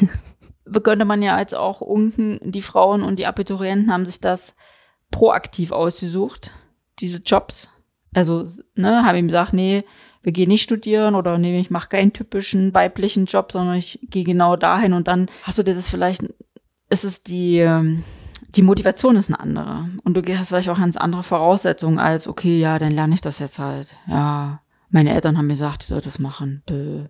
Könnte 0.82 1.04
man 1.04 1.22
ja 1.22 1.38
jetzt 1.38 1.54
auch 1.54 1.80
unten, 1.80 2.40
die 2.42 2.62
Frauen 2.62 3.02
und 3.02 3.18
die 3.18 3.26
Abiturienten 3.26 3.92
haben 3.92 4.06
sich 4.06 4.20
das 4.20 4.54
proaktiv 5.10 5.72
ausgesucht, 5.72 6.50
diese 6.98 7.22
Jobs. 7.22 7.68
Also, 8.14 8.46
ne, 8.74 9.04
haben 9.04 9.16
ihm 9.16 9.26
gesagt, 9.28 9.52
nee, 9.52 9.84
wir 10.24 10.32
gehen 10.32 10.48
nicht 10.48 10.62
studieren 10.62 11.14
oder 11.14 11.38
nee, 11.38 11.60
ich 11.60 11.70
mache 11.70 11.90
keinen 11.90 12.12
typischen 12.12 12.74
weiblichen 12.74 13.26
Job, 13.26 13.52
sondern 13.52 13.76
ich 13.76 14.00
gehe 14.02 14.24
genau 14.24 14.56
dahin 14.56 14.94
und 14.94 15.06
dann 15.06 15.28
hast 15.42 15.58
du 15.58 15.62
dir 15.62 15.74
das 15.74 15.90
vielleicht, 15.90 16.24
ist 16.88 17.04
es 17.04 17.22
die, 17.22 17.58
ähm, 17.58 18.02
die 18.56 18.62
Motivation 18.62 19.16
ist 19.16 19.28
eine 19.28 19.38
andere. 19.38 19.88
Und 20.02 20.16
du 20.16 20.22
hast 20.36 20.48
vielleicht 20.48 20.68
auch 20.68 20.78
ganz 20.78 20.96
andere 20.96 21.22
Voraussetzungen 21.22 21.98
als, 21.98 22.26
okay, 22.26 22.58
ja, 22.58 22.78
dann 22.78 22.92
lerne 22.92 23.14
ich 23.14 23.20
das 23.20 23.38
jetzt 23.38 23.58
halt. 23.58 23.94
Ja, 24.06 24.60
meine 24.90 25.12
Eltern 25.12 25.36
haben 25.36 25.46
mir 25.46 25.54
gesagt, 25.54 25.82
ich 25.82 25.88
soll 25.88 26.00
das 26.00 26.18
machen. 26.18 26.62
Bäh. 26.66 27.06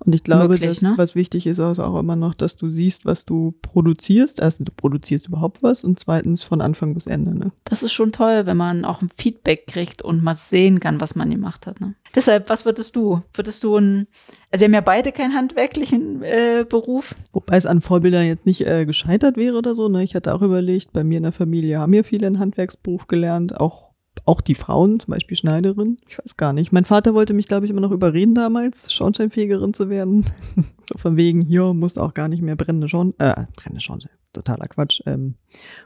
Und 0.00 0.14
ich 0.14 0.22
glaube, 0.22 0.48
Möglich, 0.48 0.68
dass, 0.68 0.82
ne? 0.82 0.94
was 0.96 1.14
wichtig 1.14 1.46
ist, 1.46 1.58
ist 1.58 1.78
auch 1.78 1.98
immer 1.98 2.16
noch, 2.16 2.34
dass 2.34 2.56
du 2.56 2.70
siehst, 2.70 3.04
was 3.04 3.24
du 3.24 3.54
produzierst. 3.62 4.40
Erstens, 4.40 4.66
du 4.66 4.72
produzierst 4.72 5.28
überhaupt 5.28 5.62
was 5.62 5.84
und 5.84 5.98
zweitens 5.98 6.44
von 6.44 6.60
Anfang 6.60 6.94
bis 6.94 7.06
Ende. 7.06 7.36
Ne? 7.36 7.52
Das 7.64 7.82
ist 7.82 7.92
schon 7.92 8.12
toll, 8.12 8.46
wenn 8.46 8.56
man 8.56 8.84
auch 8.84 9.02
ein 9.02 9.10
Feedback 9.16 9.66
kriegt 9.66 10.02
und 10.02 10.22
mal 10.22 10.36
sehen 10.36 10.80
kann, 10.80 11.00
was 11.00 11.14
man 11.14 11.30
gemacht 11.30 11.66
hat. 11.66 11.80
Ne? 11.80 11.94
Deshalb, 12.14 12.48
was 12.48 12.64
würdest 12.64 12.96
du? 12.96 13.22
Würdest 13.32 13.64
du 13.64 13.76
ein, 13.76 14.06
also 14.50 14.62
wir 14.62 14.66
haben 14.66 14.74
ja 14.74 14.80
beide 14.80 15.12
keinen 15.12 15.34
handwerklichen 15.34 16.22
äh, 16.22 16.64
Beruf. 16.68 17.14
Wobei 17.32 17.56
es 17.56 17.66
an 17.66 17.80
Vorbildern 17.80 18.26
jetzt 18.26 18.46
nicht 18.46 18.66
äh, 18.66 18.86
gescheitert 18.86 19.36
wäre 19.36 19.56
oder 19.56 19.74
so. 19.74 19.88
Ne? 19.88 20.02
Ich 20.02 20.14
hatte 20.14 20.34
auch 20.34 20.42
überlegt, 20.42 20.92
bei 20.92 21.04
mir 21.04 21.16
in 21.16 21.24
der 21.24 21.32
Familie 21.32 21.78
haben 21.78 21.92
ja 21.92 22.02
viele 22.02 22.26
einen 22.26 22.38
Handwerksberuf 22.38 23.06
gelernt, 23.06 23.58
auch, 23.60 23.93
auch 24.24 24.40
die 24.40 24.54
Frauen, 24.54 25.00
zum 25.00 25.12
Beispiel 25.12 25.36
Schneiderin. 25.36 25.98
Ich 26.08 26.18
weiß 26.18 26.36
gar 26.36 26.52
nicht. 26.52 26.72
Mein 26.72 26.84
Vater 26.84 27.14
wollte 27.14 27.34
mich, 27.34 27.48
glaube 27.48 27.66
ich, 27.66 27.70
immer 27.70 27.80
noch 27.80 27.90
überreden 27.90 28.34
damals, 28.34 28.92
Schornsteinfegerin 28.92 29.74
zu 29.74 29.90
werden. 29.90 30.26
so 30.88 30.98
von 30.98 31.16
wegen, 31.16 31.42
hier 31.42 31.74
musst 31.74 31.98
auch 31.98 32.14
gar 32.14 32.28
nicht 32.28 32.42
mehr 32.42 32.56
brennende 32.56 32.88
Schorn, 32.88 33.14
äh, 33.18 33.46
brennende 33.56 33.80
Schornstein, 33.80 34.12
totaler 34.32 34.66
Quatsch. 34.66 35.02
Ähm, 35.06 35.34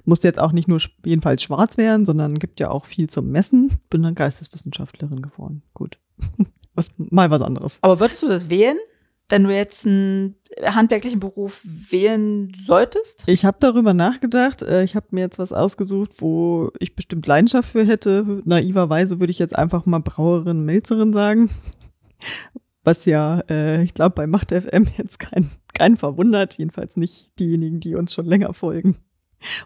musste 0.04 0.28
jetzt 0.28 0.38
auch 0.38 0.52
nicht 0.52 0.68
nur 0.68 0.80
jedenfalls 1.04 1.42
schwarz 1.42 1.76
werden, 1.76 2.06
sondern 2.06 2.38
gibt 2.38 2.60
ja 2.60 2.70
auch 2.70 2.86
viel 2.86 3.08
zum 3.08 3.30
Messen. 3.30 3.78
Bin 3.90 4.02
dann 4.02 4.14
Geisteswissenschaftlerin 4.14 5.22
geworden. 5.22 5.62
Gut. 5.74 5.98
was, 6.74 6.90
mal 6.96 7.30
was 7.30 7.42
anderes. 7.42 7.78
Aber 7.82 8.00
würdest 8.00 8.22
du 8.22 8.28
das 8.28 8.50
wählen, 8.50 8.78
wenn 9.28 9.44
du 9.44 9.54
jetzt 9.54 9.86
einen 9.86 10.36
handwerklichen 10.64 11.20
Beruf 11.20 11.60
wählen 11.64 12.52
solltest? 12.56 13.24
Ich 13.26 13.44
habe 13.44 13.58
darüber 13.60 13.94
nachgedacht. 13.94 14.62
Äh, 14.62 14.84
Ich 14.84 14.96
habe 14.96 15.06
mir 15.10 15.20
jetzt 15.20 15.38
was 15.38 15.52
ausgesucht, 15.52 16.12
wo 16.18 16.70
ich 16.78 16.96
bestimmt 16.96 17.26
Leidenschaft 17.26 17.70
für 17.70 17.84
hätte. 17.84 18.42
Naiverweise 18.44 19.20
würde 19.20 19.30
ich 19.30 19.38
jetzt 19.38 19.56
einfach 19.56 19.86
mal 19.86 20.00
Brauerin, 20.00 20.64
Melzerin 20.64 21.12
sagen. 21.12 21.50
Was 22.84 23.04
ja, 23.04 23.40
äh, 23.50 23.82
ich 23.82 23.92
glaube, 23.94 24.14
bei 24.14 24.26
Macht 24.26 24.50
FM 24.50 24.86
jetzt 24.96 25.18
kein, 25.18 25.50
keinen 25.74 25.96
verwundert. 25.96 26.56
Jedenfalls 26.58 26.96
nicht 26.96 27.38
diejenigen, 27.38 27.80
die 27.80 27.94
uns 27.94 28.14
schon 28.14 28.26
länger 28.26 28.54
folgen. 28.54 28.96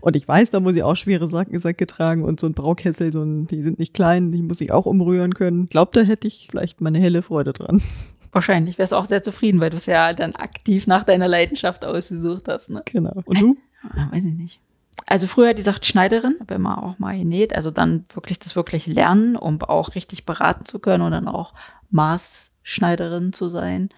Und 0.00 0.16
ich 0.16 0.28
weiß, 0.28 0.50
da 0.50 0.60
muss 0.60 0.76
ich 0.76 0.82
auch 0.82 0.96
schwere 0.96 1.28
Säcke 1.28 1.86
tragen 1.86 2.24
und 2.24 2.40
so 2.40 2.46
ein 2.46 2.52
Braukessel, 2.52 3.12
so 3.12 3.22
ein, 3.22 3.46
die 3.46 3.62
sind 3.62 3.78
nicht 3.78 3.94
klein, 3.94 4.30
die 4.32 4.42
muss 4.42 4.60
ich 4.60 4.70
auch 4.70 4.84
umrühren 4.86 5.34
können. 5.34 5.64
Ich 5.64 5.70
glaube, 5.70 5.92
da 5.94 6.02
hätte 6.02 6.26
ich 6.26 6.48
vielleicht 6.50 6.80
meine 6.80 6.98
helle 6.98 7.22
Freude 7.22 7.52
dran. 7.52 7.80
Wahrscheinlich 8.32 8.78
wärst 8.78 8.92
du 8.92 8.96
auch 8.96 9.04
sehr 9.04 9.22
zufrieden, 9.22 9.60
weil 9.60 9.70
du 9.70 9.76
es 9.76 9.86
ja 9.86 10.14
dann 10.14 10.34
aktiv 10.34 10.86
nach 10.86 11.04
deiner 11.04 11.28
Leidenschaft 11.28 11.84
ausgesucht 11.84 12.48
hast. 12.48 12.70
Ne? 12.70 12.82
Genau. 12.86 13.22
Und 13.24 13.40
du? 13.40 13.56
Ja, 13.94 14.10
weiß 14.10 14.24
ich 14.24 14.34
nicht. 14.34 14.60
Also 15.06 15.26
früher 15.26 15.50
hat 15.50 15.58
die 15.58 15.62
gesagt 15.62 15.84
Schneiderin, 15.84 16.36
habe 16.40 16.54
immer 16.54 16.82
auch 16.82 16.98
mal 16.98 17.18
genäht, 17.18 17.54
also 17.54 17.70
dann 17.70 18.04
wirklich 18.14 18.38
das 18.38 18.56
wirklich 18.56 18.86
lernen, 18.86 19.36
um 19.36 19.60
auch 19.62 19.94
richtig 19.94 20.24
beraten 20.24 20.64
zu 20.64 20.78
können 20.78 21.02
und 21.02 21.12
dann 21.12 21.28
auch 21.28 21.52
Maßschneiderin 21.90 23.32
zu 23.32 23.48
sein. 23.48 23.90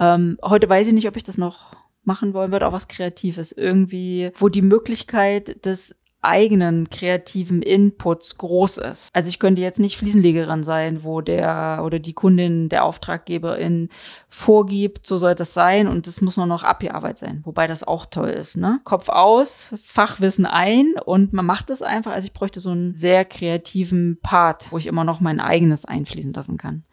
Ähm, 0.00 0.38
heute 0.42 0.68
weiß 0.68 0.88
ich 0.88 0.94
nicht, 0.94 1.06
ob 1.06 1.16
ich 1.16 1.24
das 1.24 1.38
noch 1.38 1.72
machen 2.04 2.34
wollen 2.34 2.50
würde, 2.50 2.66
auch 2.66 2.72
was 2.72 2.88
Kreatives. 2.88 3.52
Irgendwie, 3.52 4.32
wo 4.36 4.48
die 4.48 4.62
Möglichkeit 4.62 5.64
des 5.64 5.96
eigenen 6.22 6.88
kreativen 6.88 7.62
Inputs 7.62 8.38
groß 8.38 8.78
ist. 8.78 9.08
Also 9.12 9.28
ich 9.28 9.38
könnte 9.38 9.60
jetzt 9.60 9.80
nicht 9.80 9.96
Fliesenlegerin 9.96 10.62
sein, 10.62 11.02
wo 11.02 11.20
der 11.20 11.82
oder 11.84 11.98
die 11.98 12.12
Kundin, 12.12 12.68
der 12.68 12.84
Auftraggeberin 12.84 13.88
vorgibt, 14.28 15.06
so 15.06 15.18
soll 15.18 15.34
das 15.34 15.52
sein 15.52 15.88
und 15.88 16.06
das 16.06 16.20
muss 16.20 16.36
nur 16.36 16.46
noch 16.46 16.62
abgearbeitet 16.62 17.18
sein. 17.18 17.40
Wobei 17.44 17.66
das 17.66 17.82
auch 17.82 18.06
toll 18.06 18.30
ist, 18.30 18.56
ne? 18.56 18.80
Kopf 18.84 19.08
aus, 19.08 19.74
Fachwissen 19.84 20.46
ein 20.46 20.94
und 21.04 21.32
man 21.32 21.44
macht 21.44 21.70
es 21.70 21.82
einfach. 21.82 22.12
Also 22.12 22.26
ich 22.26 22.32
bräuchte 22.32 22.60
so 22.60 22.70
einen 22.70 22.94
sehr 22.94 23.24
kreativen 23.24 24.18
Part, 24.22 24.70
wo 24.72 24.78
ich 24.78 24.86
immer 24.86 25.04
noch 25.04 25.20
mein 25.20 25.40
eigenes 25.40 25.84
einfließen 25.84 26.32
lassen 26.32 26.56
kann. 26.56 26.84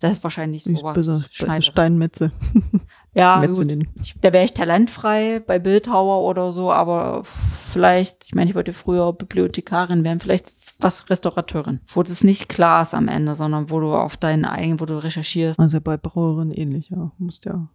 Das 0.00 0.12
ist 0.12 0.22
wahrscheinlich 0.24 0.66
Ich 0.66 0.78
sowas. 0.78 0.94
bin 0.94 1.02
so, 1.02 1.18
so 1.30 1.60
Steinmetze. 1.60 2.32
Ja, 3.14 3.44
gut. 3.44 3.72
Ich, 4.00 4.14
da 4.20 4.32
wäre 4.32 4.44
ich 4.44 4.54
talentfrei 4.54 5.40
bei 5.44 5.58
Bildhauer 5.58 6.22
oder 6.22 6.52
so, 6.52 6.70
aber 6.70 7.22
vielleicht, 7.24 8.26
ich 8.26 8.34
meine, 8.34 8.50
ich 8.50 8.54
wollte 8.54 8.72
früher 8.72 9.12
Bibliothekarin 9.12 10.04
werden, 10.04 10.20
vielleicht 10.20 10.52
was 10.78 11.10
Restaurateurin, 11.10 11.80
wo 11.88 12.02
das 12.02 12.24
nicht 12.24 12.48
klar 12.48 12.82
ist 12.82 12.94
am 12.94 13.08
Ende, 13.08 13.34
sondern 13.34 13.70
wo 13.70 13.80
du 13.80 13.94
auf 13.94 14.16
deinen 14.16 14.44
eigenen, 14.44 14.80
wo 14.80 14.86
du 14.86 15.02
recherchierst. 15.02 15.58
Also 15.58 15.80
bei 15.80 15.96
Brauerin 15.96 16.52
ähnlich, 16.52 16.90
ja. 16.90 17.10
Musst 17.18 17.44
ja. 17.44 17.68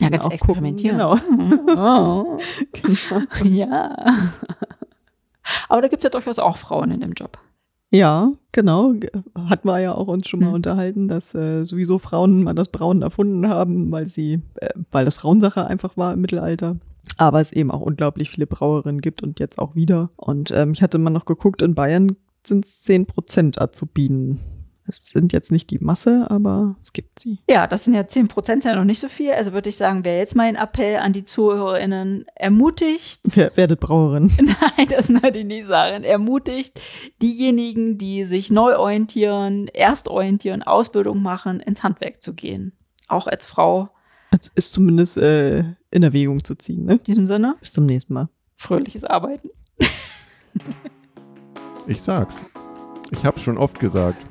Ja, 0.00 0.08
ganz 0.08 0.26
experimentieren. 0.26 0.98
Gucken, 0.98 1.60
Oh. 1.76 2.38
genau. 2.72 3.22
ja. 3.44 3.94
Aber 5.68 5.82
da 5.82 5.88
gibt's 5.88 6.04
ja 6.04 6.10
durchaus 6.10 6.38
auch 6.38 6.56
Frauen 6.56 6.90
in 6.90 7.00
dem 7.00 7.12
Job. 7.12 7.38
Ja, 7.92 8.32
genau. 8.52 8.92
Ge- 8.94 9.10
Hatten 9.36 9.68
wir 9.68 9.78
ja 9.80 9.94
auch 9.94 10.06
uns 10.08 10.26
schon 10.26 10.40
mal 10.40 10.46
Hm. 10.48 10.54
unterhalten, 10.54 11.08
dass 11.08 11.34
äh, 11.34 11.64
sowieso 11.64 11.98
Frauen 11.98 12.42
mal 12.42 12.54
das 12.54 12.70
Brauen 12.70 13.02
erfunden 13.02 13.46
haben, 13.48 13.90
weil 13.92 14.08
sie, 14.08 14.40
äh, 14.56 14.70
weil 14.90 15.04
das 15.04 15.16
Frauensache 15.16 15.66
einfach 15.66 15.96
war 15.96 16.14
im 16.14 16.22
Mittelalter. 16.22 16.76
Aber 17.18 17.40
es 17.40 17.52
eben 17.52 17.70
auch 17.70 17.80
unglaublich 17.82 18.30
viele 18.30 18.46
Brauerinnen 18.46 19.00
gibt 19.02 19.22
und 19.22 19.40
jetzt 19.40 19.58
auch 19.58 19.74
wieder. 19.74 20.08
Und 20.16 20.50
ähm, 20.52 20.72
ich 20.72 20.82
hatte 20.82 20.98
mal 20.98 21.10
noch 21.10 21.26
geguckt, 21.26 21.60
in 21.60 21.74
Bayern 21.74 22.16
sind 22.46 22.64
es 22.64 22.82
10 22.84 23.04
Prozent 23.06 23.60
Azubinen. 23.60 24.40
Es 24.92 25.06
sind 25.06 25.32
jetzt 25.32 25.50
nicht 25.50 25.70
die 25.70 25.78
Masse, 25.78 26.26
aber 26.30 26.76
es 26.82 26.92
gibt 26.92 27.18
sie. 27.18 27.38
Ja, 27.48 27.66
das 27.66 27.84
sind 27.84 27.94
ja 27.94 28.06
10 28.06 28.28
Prozent, 28.28 28.64
ja 28.64 28.76
noch 28.76 28.84
nicht 28.84 28.98
so 28.98 29.08
viel. 29.08 29.32
Also 29.32 29.52
würde 29.54 29.70
ich 29.70 29.76
sagen, 29.76 30.04
wäre 30.04 30.18
jetzt 30.18 30.36
mein 30.36 30.54
Appell 30.56 30.96
an 30.98 31.12
die 31.14 31.24
ZuhörerInnen 31.24 32.26
ermutigt, 32.34 33.20
Wer, 33.34 33.56
werdet 33.56 33.80
Brauerin. 33.80 34.30
Nein, 34.76 34.88
das 34.90 35.06
sollte 35.06 35.38
ich 35.38 35.46
nicht 35.46 35.66
sagen. 35.66 36.04
Ermutigt 36.04 36.78
diejenigen, 37.22 37.96
die 37.96 38.24
sich 38.24 38.50
neu 38.50 38.76
orientieren, 38.76 39.68
erst 39.72 40.08
orientieren, 40.08 40.62
Ausbildung 40.62 41.22
machen, 41.22 41.60
ins 41.60 41.82
Handwerk 41.82 42.22
zu 42.22 42.34
gehen. 42.34 42.72
Auch 43.08 43.26
als 43.26 43.46
Frau. 43.46 43.88
Es 44.30 44.50
ist 44.54 44.72
zumindest 44.72 45.16
äh, 45.18 45.64
in 45.90 46.02
Erwägung 46.02 46.42
zu 46.44 46.54
ziehen. 46.54 46.84
Ne? 46.84 46.92
In 46.94 47.02
diesem 47.04 47.26
Sinne, 47.26 47.56
Bis 47.60 47.72
zum 47.72 47.86
nächsten 47.86 48.14
Mal. 48.14 48.28
fröhliches 48.56 49.04
Arbeiten. 49.04 49.50
Ich 51.86 52.00
sag's. 52.00 52.36
Ich 53.10 53.24
hab's 53.26 53.42
schon 53.42 53.58
oft 53.58 53.78
gesagt. 53.78 54.24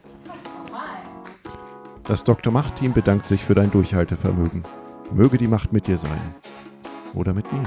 Das 2.04 2.24
Dr. 2.24 2.52
Macht-Team 2.52 2.94
bedankt 2.94 3.28
sich 3.28 3.44
für 3.44 3.56
dein 3.56 3.72
Durchhaltevermögen. 3.72 4.64
Möge 5.14 5.38
die 5.38 5.48
Macht 5.48 5.72
mit 5.72 5.88
dir 5.88 5.98
sein. 5.98 6.36
Oder 7.14 7.34
mit 7.34 7.52
mir. 7.52 7.62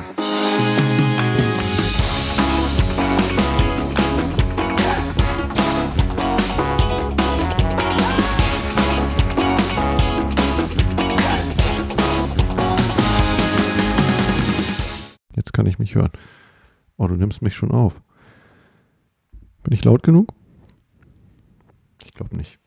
Jetzt 15.37 15.53
kann 15.53 15.66
ich 15.66 15.79
mich 15.79 15.94
hören. 15.94 16.11
Oh, 16.97 17.07
du 17.07 17.14
nimmst 17.14 17.42
mich 17.42 17.55
schon 17.55 17.70
auf. 17.70 18.03
Bin 19.62 19.73
ich 19.73 19.85
laut 19.85 20.03
genug? 20.03 20.33
Ich 22.05 22.12
glaube 22.12 22.37
nicht. 22.37 22.59